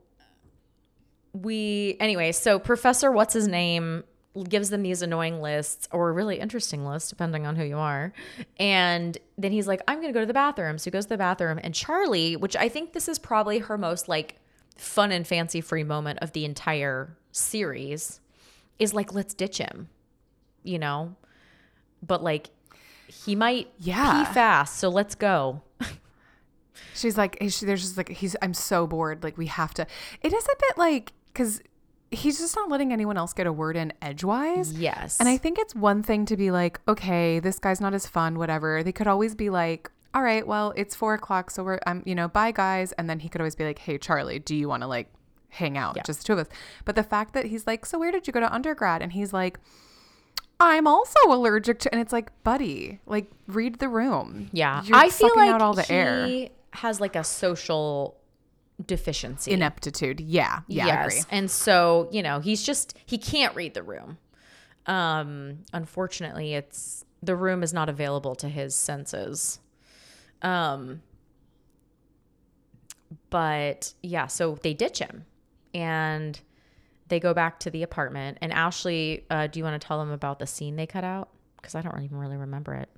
[1.34, 4.05] we, anyway, so Professor What's His Name
[4.47, 8.13] gives them these annoying lists or really interesting lists, depending on who you are.
[8.57, 10.78] And then he's like, I'm going to go to the bathroom.
[10.78, 11.59] So he goes to the bathroom.
[11.61, 14.39] And Charlie, which I think this is probably her most like
[14.78, 18.19] fun and fancy free moment of the entire series,
[18.80, 19.89] is like, let's ditch him,
[20.63, 21.15] you know?
[22.05, 22.49] But like,
[23.07, 24.25] he might Yeah.
[24.25, 24.78] pee fast.
[24.78, 25.61] So let's go.
[26.93, 29.23] She's like, she, there's just like, he's, I'm so bored.
[29.23, 29.86] Like, we have to.
[30.21, 31.61] It is a bit like, because
[32.11, 34.73] he's just not letting anyone else get a word in edgewise.
[34.73, 35.19] Yes.
[35.19, 38.38] And I think it's one thing to be like, okay, this guy's not as fun,
[38.38, 38.84] whatever.
[38.84, 42.16] They could always be like, all right, well, it's four o'clock, so we're, I'm, you
[42.16, 42.91] know, bye guys.
[42.93, 45.12] And then he could always be like, hey, Charlie, do you want to like
[45.49, 46.03] hang out, Yeah.
[46.03, 46.47] just the two of us?
[46.86, 49.01] But the fact that he's like, so where did you go to undergrad?
[49.01, 49.60] And he's like,
[50.60, 54.49] I'm also allergic to, and it's like, buddy, like read the room.
[54.51, 56.49] Yeah, You're I feel like out all the he air.
[56.74, 58.18] has like a social
[58.84, 59.51] deficiency.
[59.51, 60.20] Ineptitude.
[60.20, 60.62] Yeah.
[60.68, 60.88] Yeah.
[60.88, 61.22] I agree.
[61.30, 64.18] And so, you know, he's just he can't read the room.
[64.88, 69.60] Um unfortunately, it's the room is not available to his senses.
[70.41, 71.01] Um
[73.29, 75.25] but yeah, so they ditch him
[75.73, 76.39] and
[77.07, 80.11] they go back to the apartment and Ashley, uh, do you want to tell them
[80.11, 81.29] about the scene they cut out?
[81.55, 82.89] Because I don't even really remember it.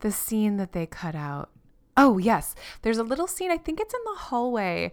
[0.00, 1.50] the scene that they cut out.
[1.96, 2.54] Oh, yes.
[2.82, 4.92] There's a little scene, I think it's in the hallway,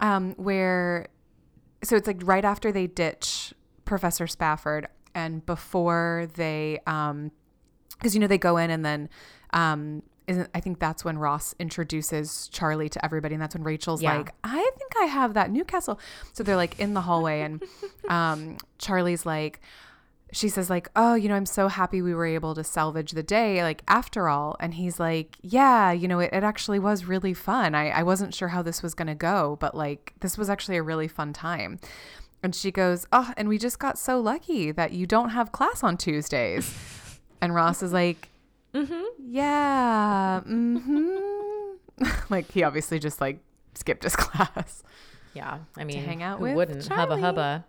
[0.00, 1.08] um, where
[1.84, 3.54] so it's like right after they ditch
[3.84, 7.30] Professor Spafford and before they um
[7.92, 9.08] because you know they go in and then
[9.52, 14.02] um isn't I think that's when Ross introduces Charlie to everybody and that's when Rachel's
[14.02, 14.18] Yeah.
[14.18, 15.98] like I think I have that Newcastle.
[16.32, 17.62] So they're like in the hallway and
[18.08, 19.60] um Charlie's like
[20.30, 23.22] she says like oh you know i'm so happy we were able to salvage the
[23.22, 24.56] day like after all.
[24.60, 27.74] And he's like yeah you know it, it actually was really fun.
[27.74, 30.76] I, I wasn't sure how this was going to go but like this was actually
[30.76, 31.78] a really fun time.
[32.42, 35.82] And she goes oh and we just got so lucky that you don't have class
[35.82, 36.72] on tuesdays.
[37.40, 38.30] And ross is like
[38.82, 39.04] mm-hmm.
[39.26, 43.40] yeah mm-hmm like he obviously just like
[43.74, 44.82] skipped his class
[45.34, 47.20] Yeah, I mean, hang out who with wouldn't hubba Charlie.
[47.22, 47.64] hubba?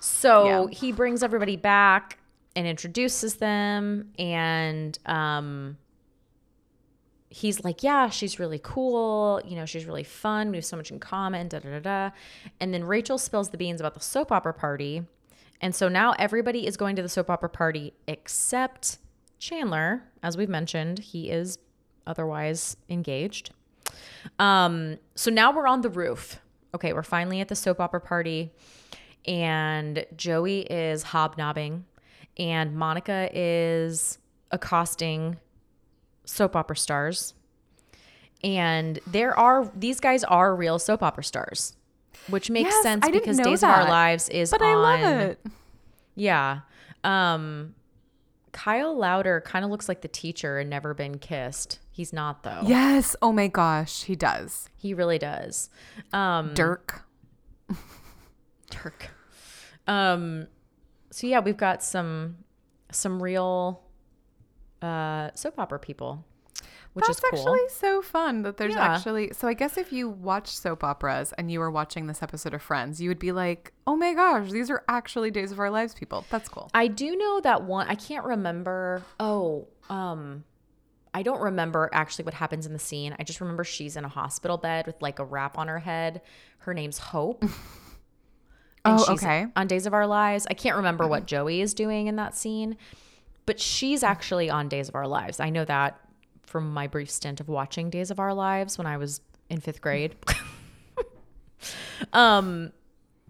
[0.00, 0.66] So Yeah.
[0.78, 2.18] he brings everybody back
[2.56, 5.78] and introduces them, and um,
[7.28, 9.40] he's like, "Yeah, she's really cool.
[9.46, 10.50] You know, she's really fun.
[10.50, 12.10] We have so much in common." Da da da da.
[12.60, 15.02] And then Rachel spills the beans about the soap opera party,
[15.60, 18.98] and so now everybody is going to the soap opera party except
[19.40, 21.00] Chandler, as we've mentioned.
[21.00, 21.58] He is
[22.06, 23.50] otherwise engaged.
[24.38, 26.38] Um, so now we're on the roof.
[26.74, 28.52] Okay, we're finally at the soap opera party,
[29.26, 31.84] and Joey is hobnobbing,
[32.38, 34.18] and Monica is
[34.52, 35.38] accosting
[36.24, 37.34] soap opera stars.
[38.44, 41.74] And there are these guys are real soap opera stars,
[42.28, 43.88] which makes Yes, sense because Days of Our.
[43.88, 44.68] Lives is but on.
[44.68, 45.40] i love it
[46.14, 46.60] Yeah.
[47.04, 47.74] Um
[48.52, 51.78] Kyle Lowder kind of looks like the teacher and Never Been Kissed.
[51.90, 52.62] He's not though.
[52.66, 55.70] yes oh my gosh he does He really does.
[56.12, 57.04] Um dirk
[58.70, 59.10] Turk.
[59.86, 60.46] Um
[61.10, 62.38] so yeah, we've got some
[62.90, 63.82] some real
[64.82, 66.24] uh soap opera people,
[66.92, 67.38] which That's is cool.
[67.38, 68.94] actually so fun that there's Yeah.
[68.94, 69.32] actually.
[69.32, 72.62] So I guess if you watch soap operas and you were watching this episode of
[72.62, 75.94] Friends, you would be like, "Oh my gosh, these are actually Days of Our Lives
[75.94, 76.68] people." That's cool.
[76.74, 79.02] I do know that one I can't remember.
[79.20, 80.44] Oh, um
[81.12, 83.16] I don't remember actually what happens in the scene.
[83.18, 86.22] I just remember she's in a hospital bed with like a wrap on her head.
[86.58, 87.44] Her name's Hope.
[88.82, 89.46] And Oh, she's okay.
[89.56, 90.46] On Days of Our Lives.
[90.48, 92.78] I can't remember what Joey is doing in that scene,
[93.44, 95.38] but she's actually on Days of Our Lives.
[95.38, 96.00] I know that
[96.50, 99.80] from my brief stint of watching Days of Our Lives when I was in fifth
[99.80, 100.16] grade.
[102.12, 102.72] um,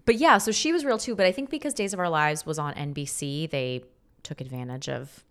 [0.05, 1.15] but yeah, so she was real too.
[1.15, 3.83] But I think because Days of Our Lives was on NBC, they
[4.23, 5.23] took advantage of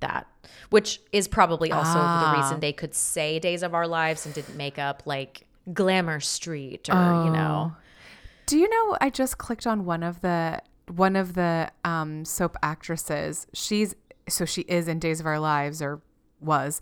[0.00, 0.26] that,
[0.70, 2.34] which is probably also the Ah.
[2.36, 6.88] reason they could say Days of Our Lives and didn't make up like Glamour Street
[6.90, 7.72] or, you know.
[8.46, 8.96] Do you know?
[9.00, 10.60] I just clicked on one of the
[10.94, 13.46] one of the um, soap actresses.
[13.54, 13.94] She's
[14.28, 16.00] so she is in Days of Our Lives or
[16.40, 16.80] was,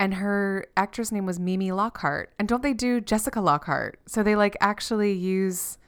[0.00, 2.32] and her actress name was Mimi Lockhart.
[2.38, 3.98] And don't they do Jessica Lockhart?
[4.06, 5.78] So they like actually use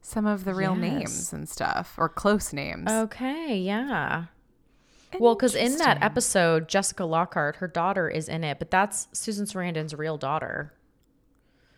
[0.00, 0.80] some of the real Yes.
[0.80, 2.90] names and stuff or close names.
[2.90, 4.26] Okay, yeah.
[5.18, 9.46] Well, because in that episode, Jessica Lockhart, her daughter is in it, but that's Susan
[9.46, 10.72] Sarandon's real daughter.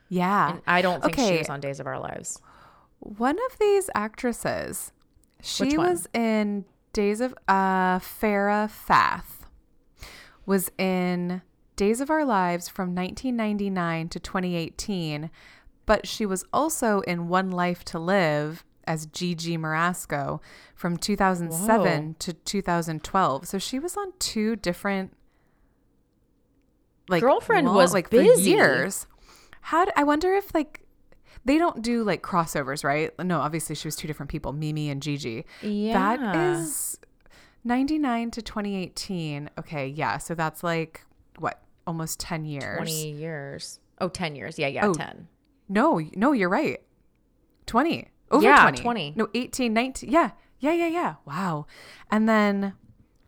[0.09, 0.51] yeah.
[0.55, 2.41] And I don't think she was on Days of Our Lives.
[2.99, 4.93] One of these actresses,
[5.43, 9.40] she was in Days of uh Farah Fath
[10.51, 11.43] was in
[11.77, 15.31] Days of Our Lives from 1999 to 2018,
[15.87, 20.41] but she was also in One Life to Live as Gigi Morasco
[20.75, 22.15] from 2007 Whoa.
[22.19, 23.47] to 2012.
[23.47, 25.13] So she was on two different
[27.09, 28.43] like Girlfriend long- was like busy.
[28.43, 29.07] for years.
[29.61, 30.81] How I wonder if like
[31.45, 33.17] they don't do like crossovers, right?
[33.25, 35.45] No, obviously she was two different people, Mimi and Gigi.
[35.63, 36.17] Yeah.
[36.17, 36.99] That is
[37.65, 39.51] 99 to 2018.
[39.59, 40.19] Okay, yeah.
[40.19, 41.03] So that's like
[41.39, 41.63] what?
[41.87, 42.77] Almost 10 years.
[42.77, 43.81] 20 years.
[44.01, 44.59] Oh, 10 years.
[44.59, 45.29] Yeah, yeah, Oh, 10.
[45.69, 46.81] No, no, you're right.
[47.67, 48.09] 20.
[48.31, 48.83] Over Yeah, 20.
[48.83, 49.13] 20.
[49.17, 50.11] No, 18, 19.
[50.11, 50.31] Yeah.
[50.59, 51.15] Yeah, yeah, yeah.
[51.25, 51.67] Wow.
[52.11, 52.75] And then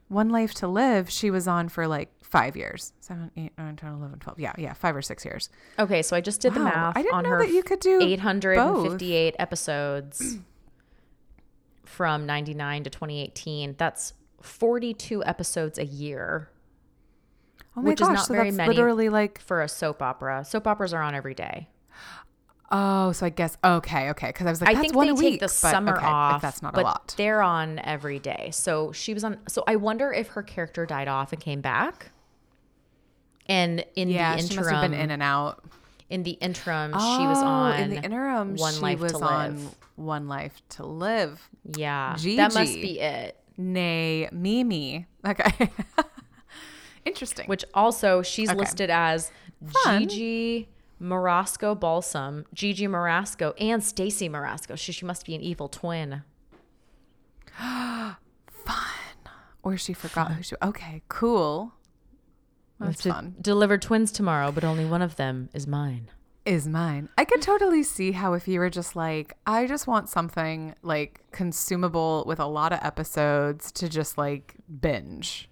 [0.09, 2.93] One Life to Live, she was on for like five years.
[3.01, 4.39] Seven, eight, nine, 10, 11, 12.
[4.41, 4.73] Yeah, yeah.
[4.75, 5.49] Five or six years.
[5.79, 9.35] Okay, so I just did the math I didn't know that you could do 858
[9.39, 10.39] episodes
[11.85, 13.75] from 99 to 2018.
[13.79, 16.49] That's 42 episodes a year
[17.75, 18.17] Oh my Which is gosh.
[18.17, 18.69] not so very that's many.
[18.75, 20.45] literally like, for a soap opera.
[20.45, 21.69] Soap operas are on every day.
[22.71, 24.27] oh, so I guess, okay, okay.
[24.27, 25.41] Because I was like, I think they take week.
[25.41, 26.43] the summer okay, off.
[26.43, 27.15] That's not but a lot.
[27.17, 28.51] They're on every day.
[28.53, 29.39] So she was on.
[29.49, 32.11] So I wonder if her character died off and came back.
[33.47, 35.65] And in Yeah, the she must have been in and out.
[36.11, 37.81] in the interim, she was Oh, on.
[37.81, 38.57] in the interim.
[38.57, 39.75] One she Life was to on Live.
[39.97, 41.49] One Life to Live.
[41.77, 43.39] yeah, that must be it.
[43.57, 45.07] Nay, Mimi.
[45.27, 45.71] Okay.
[47.05, 47.47] Interesting.
[47.47, 48.59] Which also she's Okay.
[48.59, 49.31] listed as
[49.85, 50.01] Fun.
[50.09, 50.69] Gigi
[51.01, 54.77] Morasco Balsam, Gigi Morasco, and Stacy Morasco.
[54.77, 56.23] She, she must be an evil twin.
[57.59, 58.17] Fun.
[59.63, 60.57] Or she forgot who she.
[60.63, 61.75] Okay, cool.
[62.81, 63.37] That's fun.
[63.41, 66.09] Deliver twins tomorrow, but only one of them is mine.
[66.45, 67.09] Is mine.
[67.17, 71.21] I could totally see how if you were just like, I just want something like
[71.31, 75.49] consumable with a lot of episodes to just like binge.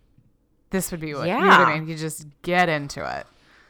[0.70, 1.78] This would be what you know what I Yeah.
[1.80, 1.88] mean.
[1.88, 3.24] You just get into it.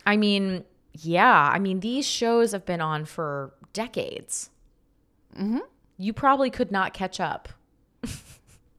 [0.06, 0.64] I mean,
[0.94, 1.50] yeah.
[1.52, 4.48] I mean, these shows have been on for decades.
[5.36, 5.58] Mm-hmm.
[5.98, 7.50] You probably could not catch up.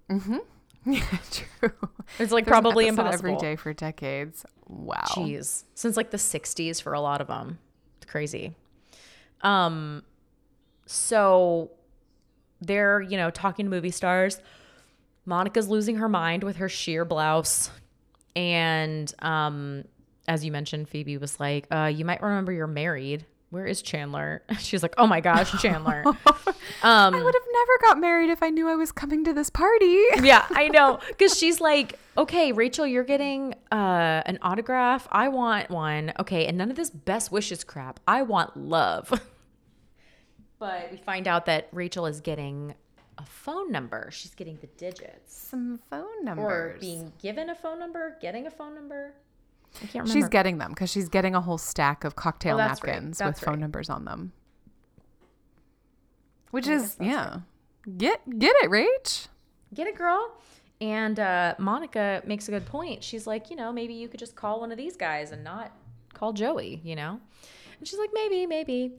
[0.09, 0.37] mm-hmm.
[0.85, 1.71] Yeah, true.
[2.17, 3.13] It's like There's probably impossible.
[3.13, 4.45] every day for decades.
[4.67, 4.97] Wow.
[5.09, 7.59] Jeez, since like the '60s for a lot of them.
[8.11, 8.53] Crazy.
[9.39, 10.03] Um,
[10.85, 11.71] so
[12.59, 14.41] they're you know talking to movie stars.
[15.25, 17.71] Monica's losing her mind with her sheer blouse,
[18.35, 19.85] and um,
[20.27, 24.43] as you mentioned, Phoebe was like, uh, "You might remember you're married." Where is Chandler?
[24.59, 26.15] She's like, "Oh my gosh, Chandler." um,
[26.83, 30.01] I would have never got married if I knew I was coming to this party.
[30.23, 30.99] yeah, I know.
[31.09, 35.05] Because she's like, okay, Rachel, you're getting uh, an autograph.
[35.11, 36.13] I want one.
[36.17, 37.99] Okay, and none of this best wishes crap.
[38.07, 39.11] I want love.
[40.57, 42.73] but we find out that Rachel is getting
[43.17, 44.09] a phone number.
[44.11, 45.35] She's getting the digits.
[45.35, 46.45] Some phone numbers.
[46.45, 49.13] Or being given a phone number, getting a phone number.
[49.75, 50.11] I can't remember.
[50.13, 52.67] She's getting them because she's getting a whole stack of cocktail Oh, right.
[52.67, 53.61] napkins That's with phone right.
[53.61, 54.33] numbers on them.
[56.51, 57.39] Which I is yeah.
[57.97, 59.27] Get get it, Rach.
[59.73, 60.33] get it, girl.
[60.81, 63.03] And uh, Monica makes a good point.
[63.03, 65.71] She's like, you know, maybe you could just call one of these guys and not
[66.13, 67.19] call Joey, you know?
[67.77, 68.93] And she's like, maybe, maybe.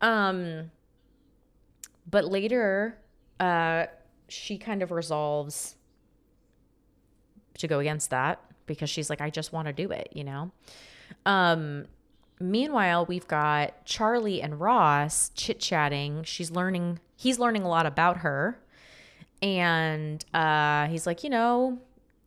[0.00, 0.70] Um,
[2.10, 2.98] but later,
[3.38, 3.86] uh,
[4.28, 5.76] she kind of resolves
[7.58, 8.40] to go against that
[8.72, 10.50] because she's like, I just want to do it, you know?
[11.26, 11.86] Um,
[12.40, 16.24] meanwhile, we've got Charlie and Ross chit chatting.
[16.24, 18.58] She's learning, he's learning a lot about her.
[19.40, 21.78] And uh, he's like, you know,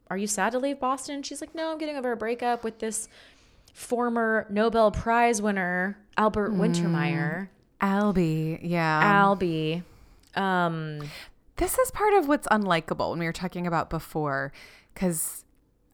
[0.09, 1.23] are you sad to leave Boston?
[1.23, 3.07] She's like, no, I'm getting over a breakup with this
[3.73, 7.47] former Nobel Prize winner, Albert Wintermeyer,
[7.81, 9.23] Albie, yeah.
[9.23, 9.83] Albie.
[10.35, 10.99] Um,
[11.55, 14.51] this is part of what's unlikable when we were talking about before,
[14.93, 15.44] because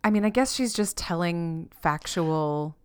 [0.04, 2.76] I mean, I guess she's just telling factual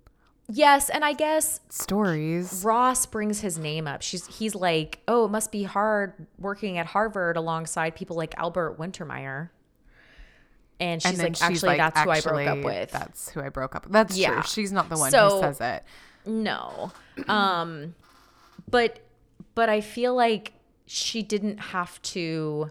[0.48, 2.62] yes, and I guess stories.
[2.64, 4.02] Ross brings his name up.
[4.02, 8.78] She's he's like, "Oh, it must be hard working at Harvard alongside people like Albert
[8.78, 9.50] Wintermeyer."
[10.78, 13.40] And she's and like, she's "Actually, like, that's who I broke up with." That's who
[13.40, 13.84] I broke up.
[13.84, 13.92] with.
[13.92, 14.34] That's Yeah.
[14.34, 14.42] true.
[14.42, 15.84] She's not the one So- who says it.
[16.26, 16.92] No.
[17.28, 17.94] Um
[18.70, 19.00] but
[19.54, 20.52] but I feel like
[20.86, 22.70] she didn't have to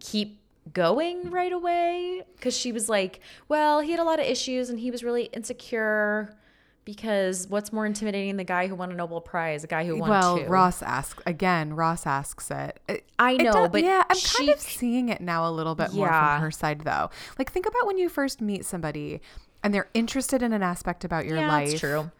[0.00, 0.40] keep
[0.72, 4.78] going right away cuz she was like, well, he had a lot of issues and
[4.78, 6.36] he was really insecure
[6.84, 10.10] Because what's more intimidating, the guy who won a Nobel Prize, a guy who won
[10.10, 10.46] well, two?
[10.46, 11.74] Ross asks again.
[11.74, 12.80] Ross asks it.
[12.88, 15.52] It- I it know, does- but yeah, I'm she- kind of seeing it now a
[15.52, 17.08] little bit more from her side, though.
[17.38, 19.20] Like, think about when you first meet somebody
[19.62, 21.68] and they're interested in an aspect about your yeah, life.
[21.68, 22.10] that's true.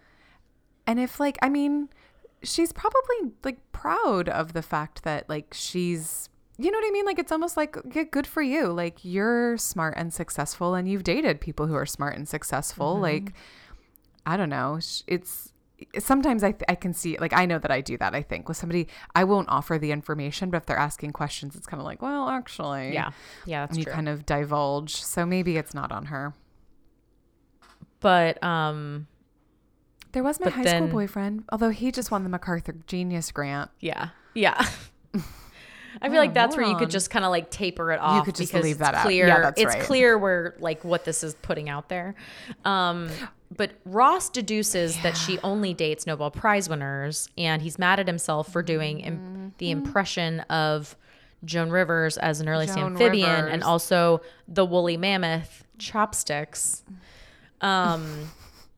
[0.87, 1.89] And if, like, I mean,
[2.45, 6.29] she's probably like proud of the fact that, like, she's,
[6.59, 7.07] you know what I mean?
[7.07, 8.69] Like, it's almost like, yeah, good for you.
[8.69, 12.95] Like, you're smart and successful, and you've dated people who are smart and successful.
[12.95, 13.03] Mm-hmm.
[13.03, 13.33] Like,
[14.27, 14.79] I don't know.
[15.07, 15.53] It's,
[15.99, 18.47] sometimes I, th- I can see like I know that I do that I think
[18.47, 18.87] with somebody
[19.17, 22.29] I won't offer the information but if they're asking questions it's kind of like well
[22.29, 23.11] actually Yeah,
[23.47, 23.93] yeah, that's and you true.
[23.93, 26.35] kind of divulge so maybe it's not on her
[27.99, 29.09] but um,
[30.13, 34.11] there was my high school boyfriend although he just won the MacArthur Genius Grant yeah,
[34.35, 34.65] yeah.
[36.01, 38.17] I feel like that's where you could just kind of like taper it off.
[38.17, 39.03] You could just because leave that out.
[39.05, 39.27] clear.
[39.27, 39.83] Yeah, that's it's right.
[39.85, 42.15] clear where like what this is putting out there.
[42.65, 43.11] Um,
[43.55, 48.51] but Ross deduces that she only dates Nobel Prize winners, and he's mad at himself
[48.51, 50.97] for doing im- the impression of
[51.45, 56.83] Joan Rivers as an early Joan amphibian, and also the woolly mammoth chopsticks.
[57.61, 58.31] Um,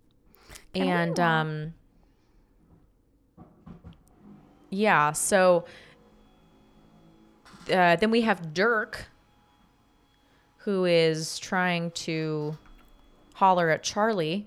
[0.74, 1.74] and um,
[4.70, 5.66] yeah, so
[7.70, 9.06] uh, then we have Dirk,
[10.58, 12.56] who is trying to
[13.34, 14.46] holler at Charlie.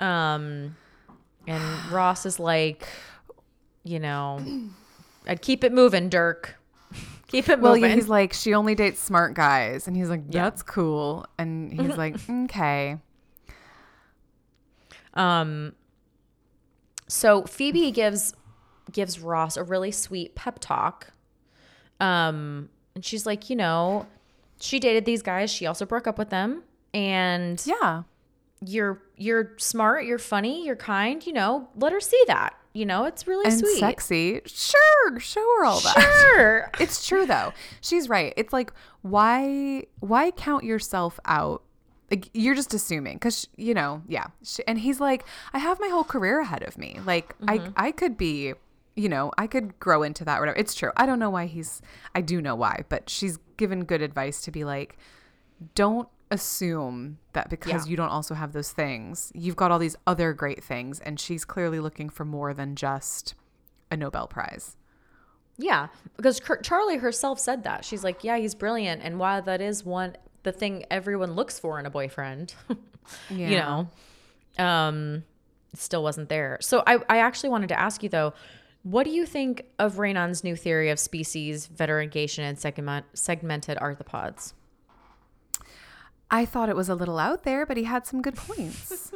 [0.00, 0.76] Um,
[1.46, 2.86] and Ross is like,
[3.84, 4.40] you know,
[5.26, 6.56] I'd keep it moving, Dirk.
[7.28, 7.90] Keep it well moving.
[7.90, 10.44] yeah he's like she only dates smart guys and he's like Yeah.
[10.44, 12.98] that's cool and he's like okay
[15.14, 15.72] Um,
[17.08, 18.32] so Phoebe gives
[18.92, 21.08] gives Ross a really sweet pep talk.
[22.00, 24.06] Um, and she's like, you know,
[24.60, 25.50] she dated these guys.
[25.50, 26.62] She also broke up with them,
[26.94, 28.02] and yeah.
[28.64, 31.24] you're you're smart, you're funny, you're kind.
[31.26, 32.54] You know, let her see that.
[32.76, 33.78] You know, it's really and sweet.
[33.78, 34.42] sexy.
[34.44, 35.18] Sure.
[35.18, 36.34] Show her all that.
[36.34, 36.70] Sure.
[36.80, 37.54] it's true though.
[37.80, 38.34] She's right.
[38.36, 38.70] It's like
[39.02, 41.62] why why count yourself out?
[42.10, 44.26] Like you're just assuming because you know yeah.
[44.44, 45.24] She, and he's like
[45.54, 47.00] i have my whole career ahead of me.
[47.06, 48.52] Like i i could be
[48.96, 51.46] you know i could grow into that or whatever it's true i don't know why
[51.46, 51.80] he's
[52.14, 54.98] i do know why but she's given good advice to be like
[55.74, 57.90] don't assume that because Yeah.
[57.90, 61.44] you don't also have those things you've got all these other great things and she's
[61.44, 63.34] clearly looking for more than just
[63.90, 64.76] a nobel prize
[65.58, 67.82] Yeah, because Charlie herself said that.
[67.82, 71.78] She's like, "Yeah, he's brilliant." And while that is one the thing everyone looks for
[71.80, 72.54] in a boyfriend,
[73.30, 73.88] you know,
[74.58, 75.24] um,
[75.74, 76.58] still wasn't there.
[76.60, 78.34] So I, I actually wanted to ask you though,
[78.86, 84.52] what do you think of Raynon's new theory of species variegation and segment, segmented arthropods?
[86.30, 89.10] I thought it was a little out there, but he had some good points.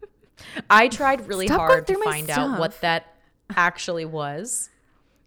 [0.70, 3.14] I tried really Stop hard to find out what that
[3.54, 4.70] actually was,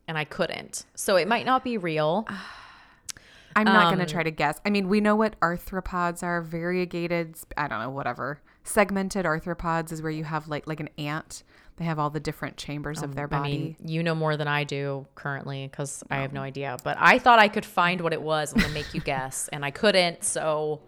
[0.08, 0.86] and I couldn't.
[0.96, 2.28] So it might not be real.
[3.56, 4.60] I'm not Um, going to try to guess.
[4.66, 6.42] I mean, we know what arthropods are.
[6.42, 8.42] Variegated, I don't know, whatever.
[8.68, 11.44] Segmented arthropods is where you have like like an ant.
[11.78, 13.52] They have all the different chambers of their I body.
[13.52, 16.78] mean, you know more than I do currently because I have no idea.
[16.84, 19.70] But I thought I could find what it was and make you guess, and I
[19.72, 20.24] couldn't.
[20.24, 20.82] So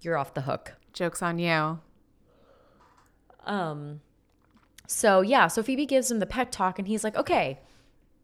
[0.00, 0.74] you're off the hook.
[0.92, 1.80] Jokes on you.
[3.46, 4.00] Um,
[4.86, 7.58] so yeah, so Phoebe gives him the pet talk, and he's like, "Okay,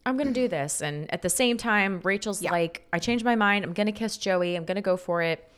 [0.06, 3.64] I'm gonna do this." And at the same time, Rachel's like, "I changed my mind.
[3.64, 4.54] I'm gonna kiss Joey.
[4.56, 5.50] I'm gonna go for it."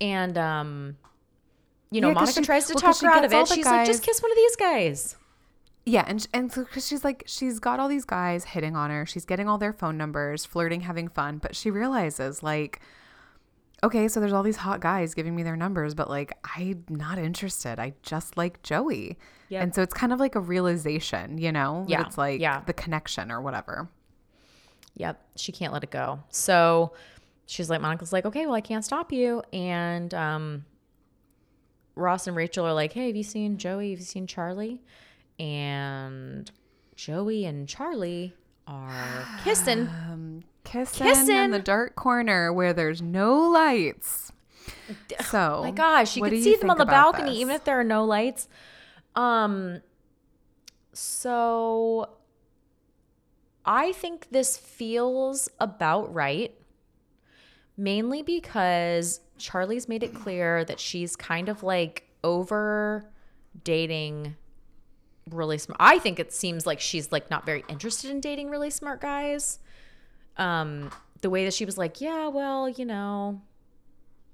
[0.00, 0.96] And um,
[1.90, 3.48] you know, Yeah, Monica she- tries to well, talk her out of it.
[3.48, 5.16] She's like, "Just kiss one of these guys."
[5.86, 9.06] Yeah, and and so cause she's like she's got all these guys hitting on her.
[9.06, 12.80] She's getting all their phone numbers, flirting, having fun, but she realizes like
[13.82, 17.18] okay, so there's all these hot guys giving me their numbers, but like I'm not
[17.18, 17.78] interested.
[17.78, 19.16] I just like Joey.
[19.48, 19.62] Yep.
[19.62, 21.86] And so it's kind of like a realization, you know?
[21.88, 22.60] Yeah, It's like yeah.
[22.66, 23.88] the connection or whatever.
[24.96, 26.20] Yep, she can't let it go.
[26.28, 26.92] So
[27.46, 29.42] she's like, Monica's like, okay, well, I can't stop you.
[29.52, 30.66] And um,
[32.00, 33.90] Ross and Rachel are like, hey, have you seen Joey?
[33.90, 34.80] Have you seen Charlie?
[35.38, 36.50] And
[36.96, 38.34] Joey and Charlie
[38.66, 39.88] are kissing.
[39.88, 41.36] Um, kissing, Kissing.
[41.36, 44.32] in the dark corner where there's no lights.
[45.20, 47.38] So, Oh my gosh, you can see them on the balcony this?
[47.40, 48.48] even if there are no lights.
[49.16, 49.80] Um
[50.92, 52.10] so
[53.64, 56.54] I think this feels about right.
[57.76, 63.10] Mainly because Charlie's made it clear that she's kind of like over
[63.64, 64.36] dating
[65.30, 65.78] really smart.
[65.80, 69.58] I think it seems like she's like not very interested in dating really smart guys.
[70.36, 70.90] Um
[71.22, 73.42] the way that she was like, "Yeah, well, you know,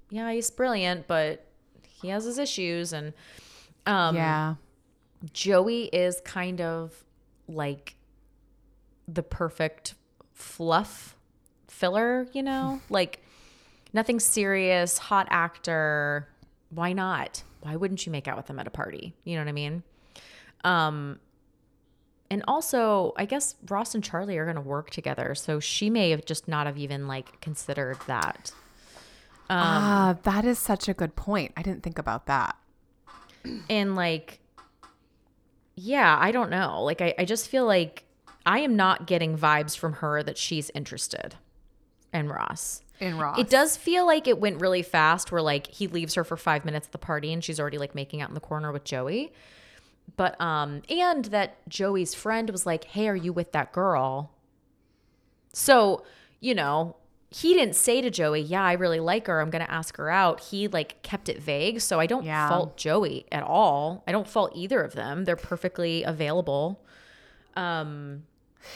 [0.09, 1.45] yeah, he's brilliant, but
[1.87, 3.13] he has his issues and
[3.85, 4.55] um yeah.
[5.33, 7.03] Joey is kind of
[7.47, 7.95] like
[9.07, 9.95] the perfect
[10.33, 11.15] fluff
[11.67, 12.81] filler, you know?
[12.89, 13.21] like
[13.97, 16.29] nothing serious, hot actor.
[16.69, 17.43] Why not?
[17.61, 19.13] Why wouldn't you make out with him at a party?
[19.25, 19.83] You know what I mean?
[20.63, 21.19] Um
[22.29, 26.09] and also, I guess Ross and Charlie are going to work together, so she may
[26.09, 28.51] have just not have even like considered that.
[29.49, 31.53] Um, ah, that is such a good point.
[31.55, 32.57] I didn't think about that.
[33.69, 34.39] and like
[35.75, 38.03] yeah i don't know like I, I just feel like
[38.45, 41.35] i am not getting vibes from her that she's interested
[42.13, 43.37] in ross In Ross.
[43.39, 46.65] it does feel like it went really fast where like he leaves her for five
[46.65, 49.31] minutes at the party and she's already like making out in the corner with joey
[50.15, 54.31] but um and that joey's friend was like hey are you with that girl
[55.53, 56.03] so
[56.39, 56.95] you know
[57.29, 59.41] he didn't say to Joey, "Yeah, I really like her.
[59.41, 62.47] I'm going to ask her out." He like kept it vague, so I don't Yeah.
[62.47, 64.01] fault Joey at all.
[64.07, 65.25] I don't fault either of them.
[65.25, 66.79] They're perfectly available.
[67.57, 68.23] Um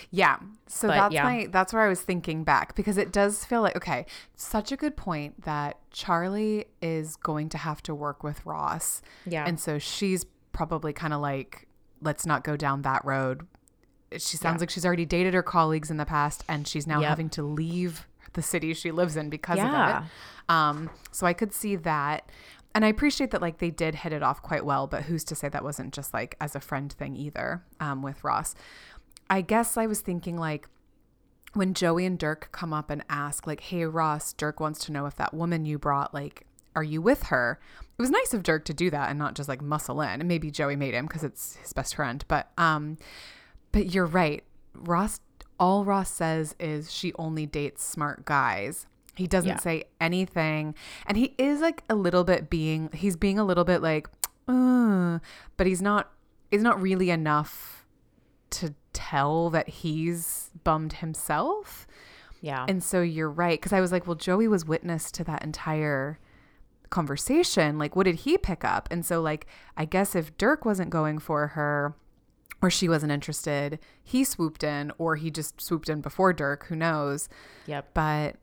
[0.10, 0.38] Yeah.
[0.68, 1.24] So But, that's yeah.
[1.24, 4.06] my that's where I was thinking back because it does feel like okay,
[4.36, 9.02] such a good point that Charlie is going to have to work with Ross.
[9.26, 9.44] Yeah.
[9.48, 11.68] And so she's probably kind of like
[12.02, 13.46] let's not go down that road.
[14.14, 14.64] She sounds Yeah.
[14.64, 17.10] like she's already dated her colleagues in the past and she's now Yep.
[17.10, 19.98] having to leave the city she lives in because Yeah.
[20.00, 20.10] of it.
[20.50, 22.30] Um so I could see that
[22.74, 25.36] and I appreciate that like they did hit it off quite well, but who's to
[25.36, 28.56] say that wasn't just like as a friend thing either um, with Ross.
[29.32, 30.68] I guess I was thinking like
[31.54, 35.06] when Joey and Dirk come up and ask like, "Hey Ross, Dirk wants to know
[35.08, 37.60] if that woman you brought like are you with her?"
[37.98, 40.20] It was nice of Dirk to do that and not just like muscle in.
[40.22, 42.98] And maybe Joey made him because it's his best friend, but um
[43.72, 44.44] but you're right.
[44.74, 45.20] Ross
[45.60, 48.86] all Ross says is she only dates smart guys.
[49.16, 49.58] He doesn't Yeah.
[49.60, 50.74] say anything.
[51.06, 54.08] And he is like a little bit being he's being a little bit like
[54.48, 55.20] uh,
[55.58, 56.12] but he's not
[56.50, 57.81] he's not really enough
[58.52, 61.88] to tell that he's bummed himself.
[62.41, 62.66] yeah.
[62.68, 66.20] And so you're right because I was like, well, Joey was witness to that entire
[66.89, 67.78] conversation.
[67.78, 68.88] Like, what did he pick up?
[68.91, 69.47] And so, like,
[69.78, 71.95] I guess if Dirk wasn't going for her
[72.62, 76.76] or she wasn't interested, he swooped in or he just swooped in before Dirk, who
[76.76, 77.30] knows.
[77.66, 77.89] yep.
[77.93, 78.36] But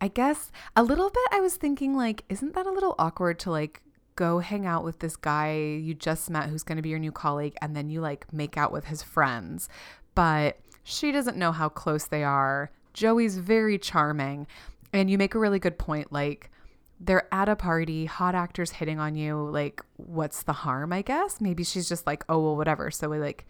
[0.00, 3.50] I guess a little bit, I was thinking, like, isn't that a little awkward to
[3.50, 3.82] like
[4.18, 7.12] go hang out with this guy you just met who's going to be your new
[7.12, 9.68] colleague and then you like make out with his friends?
[10.16, 12.72] But she doesn't know how close they are.
[12.92, 14.48] Joey's very charming.
[14.92, 16.12] And you make a really good point.
[16.12, 16.50] Like,
[16.98, 19.48] they're at a party, hot actors hitting on you.
[19.50, 21.40] Like, what's the harm, I guess?
[21.40, 22.90] Maybe she's just like, oh, well, whatever.
[22.90, 23.46] So we like,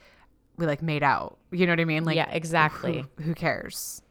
[0.58, 1.38] we like made out.
[1.50, 2.04] You know what I mean?
[2.04, 3.06] Like, yeah, exactly.
[3.16, 4.02] Who, who cares?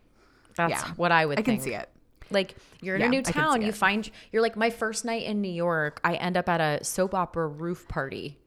[0.55, 0.93] That's yeah.
[0.95, 1.89] what I would I can see it.
[2.29, 4.69] Like you're in Yeah, a new I can see town, you find you're like my
[4.69, 8.37] first night in New York, I end up at a soap opera roof party.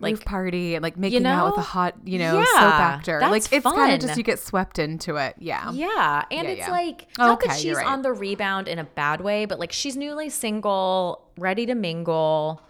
[0.00, 3.18] Like Like party and like making out with a hot, you know, soap actor.
[3.20, 4.00] like it's kind of fun.
[4.00, 5.34] just you get swept into it.
[5.40, 5.72] Yeah.
[5.72, 6.70] Yeah, and Yeah, it's yeah.
[6.70, 7.86] like oh, not that Okay, you're she's right.
[7.86, 12.62] on the rebound in a bad way, but like she's newly single, ready to mingle.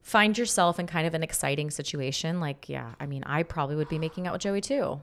[0.00, 2.40] Find yourself in kind of an exciting situation.
[2.40, 5.02] Like, yeah, I mean, I probably would be making out with Joey too.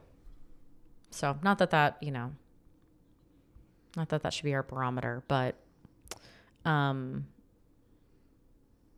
[1.12, 2.32] So, not that that, you know,
[3.98, 5.56] not that that should be our barometer, but
[6.66, 7.26] um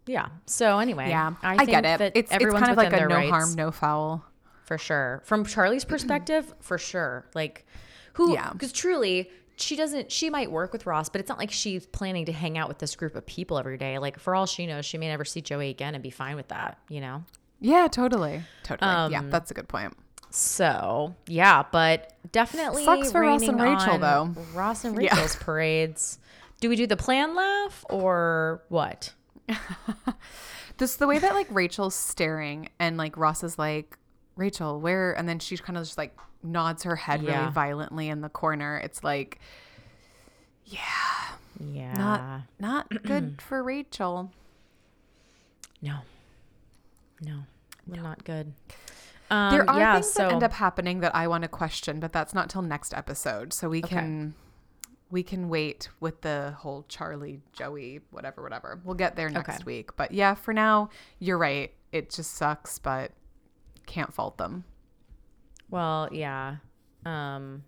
[0.05, 0.27] yeah.
[0.45, 1.33] So anyway, Yeah.
[1.43, 2.13] I, I, get it.
[2.15, 4.23] It's it's kind of like a no rights harm, no foul.
[4.65, 5.21] for sure.
[5.25, 7.25] From Charlie's perspective, for sure.
[7.35, 7.65] Like
[8.13, 8.51] who Yeah.
[8.53, 12.25] because truly she doesn't she might work with Ross, but it's not like she's planning
[12.25, 13.97] to hang out with this group of people every day.
[13.99, 16.47] Like for all she knows, she may never see Joey again and be fine with
[16.49, 17.23] that, you know?
[17.59, 18.43] Yeah, totally.
[18.63, 19.11] Totally.
[19.11, 19.97] yeah, Um, that's a good point.
[20.29, 24.33] So yeah, but definitely Sucks for Ross and Rachel, though.
[24.53, 25.13] Ross and Yeah.
[25.15, 26.19] Rachel's parades.
[26.59, 29.13] Do we do the plan laugh or what?
[30.77, 33.97] This the way that like Rachel's staring and like Ross is like,
[34.35, 37.39] Rachel, where and then she kind of just like nods her head Yeah.
[37.39, 38.77] really violently in the corner.
[38.77, 39.39] It's like
[40.65, 40.79] Yeah.
[41.59, 44.31] Yeah, not not good for Rachel.
[45.81, 45.95] no.
[47.21, 47.39] No.
[47.87, 48.53] Not good.
[49.29, 51.99] Um, There are yeah, things so that end up happening that I want to question,
[51.99, 53.53] but that's not till next episode.
[53.53, 53.95] So we Okay.
[53.95, 54.35] can
[55.09, 58.81] we can wait with the whole Charlie, Joey, whatever, whatever.
[58.83, 59.63] We'll get there next Okay.
[59.65, 59.95] week.
[59.95, 60.89] But yeah, for now,
[61.19, 61.73] you're right.
[61.93, 63.11] It just sucks, but
[63.85, 64.65] can't fault them.
[65.69, 66.57] Well, yeah.
[67.05, 67.63] Um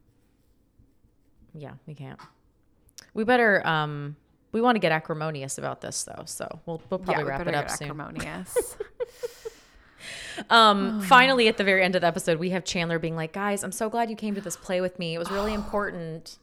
[1.53, 2.19] Yeah, we can't.
[3.13, 4.15] We better um
[4.51, 7.47] we want to get acrimonious about this though, so we'll we'll probably yeah, we wrap
[7.47, 7.87] it up get soon.
[7.91, 8.77] acrimonious.
[10.49, 13.63] Um finally at the very end of the episode we have Chandler being like, "Guys,
[13.63, 15.15] I'm so glad you came to this play with me.
[15.15, 16.37] It was really important."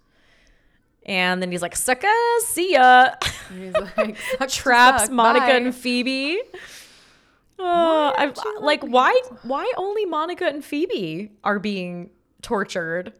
[1.05, 3.10] And then he's like, "Sucka, see ya."
[3.56, 6.40] He's like, "Sucks Traps suck, Monica bye." and Phoebe.
[7.59, 9.18] Oh, I, like why?
[9.43, 12.10] Why only Monica and Phoebe are being
[12.43, 13.12] tortured?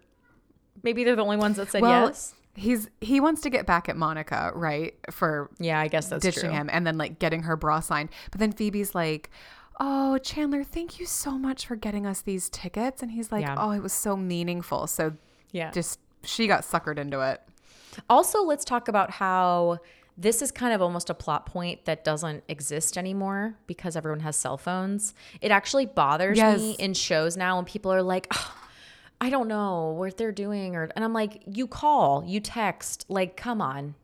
[0.83, 2.35] Maybe they're the only ones that said well, yes.
[2.55, 4.95] he's he wants to get back at Monica, right?
[5.11, 6.51] For Yeah, I guess that's ditching true.
[6.51, 8.11] him and then like getting her bra signed.
[8.31, 9.31] But then Phoebe's like,
[9.79, 13.57] "Oh, Chandler, thank you so much for getting us these tickets." And he's like, Yeah.
[13.59, 15.15] "Oh, it was so meaningful." So
[15.53, 15.71] Yeah.
[15.71, 17.41] just she got suckered into it.
[18.11, 19.79] Also, let's talk about how
[20.19, 24.35] this is kind of almost a plot point that doesn't exist anymore because everyone has
[24.35, 25.13] cell phones.
[25.43, 26.59] It actually bothers Yes.
[26.59, 28.51] me in shows now when people are like, "Ugh,
[29.21, 33.37] I don't know what they're doing or and I'm like, you call, you text, like
[33.37, 33.95] come on.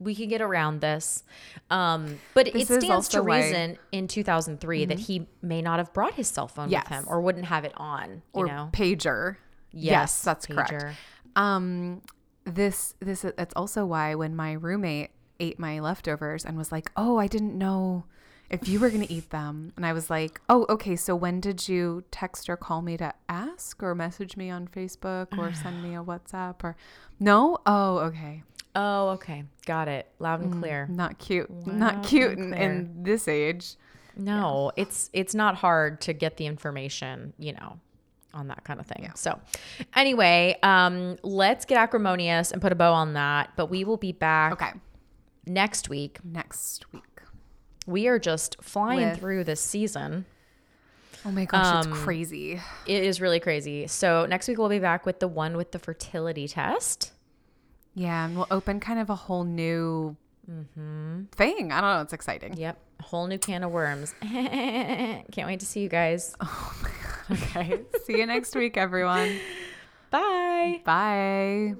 [0.00, 1.22] We can get around this.
[1.70, 3.26] Um, but it This is stands to Mm-hmm.
[3.26, 6.84] reason in 2003 that he may not have brought his cell phone Yes.
[6.84, 8.70] with him or wouldn't have it on, you Or know.
[8.72, 9.36] pager.
[9.70, 10.96] Yes, that's correct.
[11.36, 12.02] Um,
[12.44, 15.10] this this that's also why when my roommate
[15.40, 18.04] ate my leftovers and was like, "Oh, I didn't know
[18.50, 20.94] if you were gonna eat them," and I was like, "Oh, okay.
[20.94, 25.36] So when did you text or call me to ask, or message me on Facebook,
[25.38, 26.76] or send me a WhatsApp, or
[27.18, 27.58] no?
[27.66, 28.42] Oh, okay.
[28.74, 29.44] Oh, okay.
[29.66, 30.08] Got it.
[30.18, 30.86] Loud and clear.
[30.90, 31.48] Not cute.
[31.66, 33.76] Loud Not cute in, in this age.
[34.16, 37.78] No, it's it's not hard to get the information, you know,
[38.32, 39.00] on that kind of thing.
[39.04, 39.14] Yeah.
[39.14, 39.40] So,
[39.94, 43.50] anyway, um, let's get acrimonious and put a bow on that.
[43.56, 44.72] But we will be back Okay.
[45.46, 46.18] next week.
[46.24, 47.02] Next week.
[47.86, 50.26] We are just flying With- through this season.
[51.26, 52.60] Oh my gosh, Um, it's crazy.
[52.86, 53.86] It is really crazy.
[53.86, 57.12] So next week we'll be back with the one with the fertility test.
[57.94, 60.16] Yeah, and we'll open kind of a whole new
[60.50, 61.24] mm-hmm.
[61.32, 61.72] thing.
[61.72, 62.02] I don't know.
[62.02, 62.56] It's exciting.
[62.56, 64.14] Yep, a whole new can of worms.
[64.22, 66.34] Can't wait to see you guys.
[67.26, 67.80] Oh okay.
[68.04, 69.38] See you next week, everyone.
[70.10, 70.82] Bye.
[70.84, 71.74] Bye.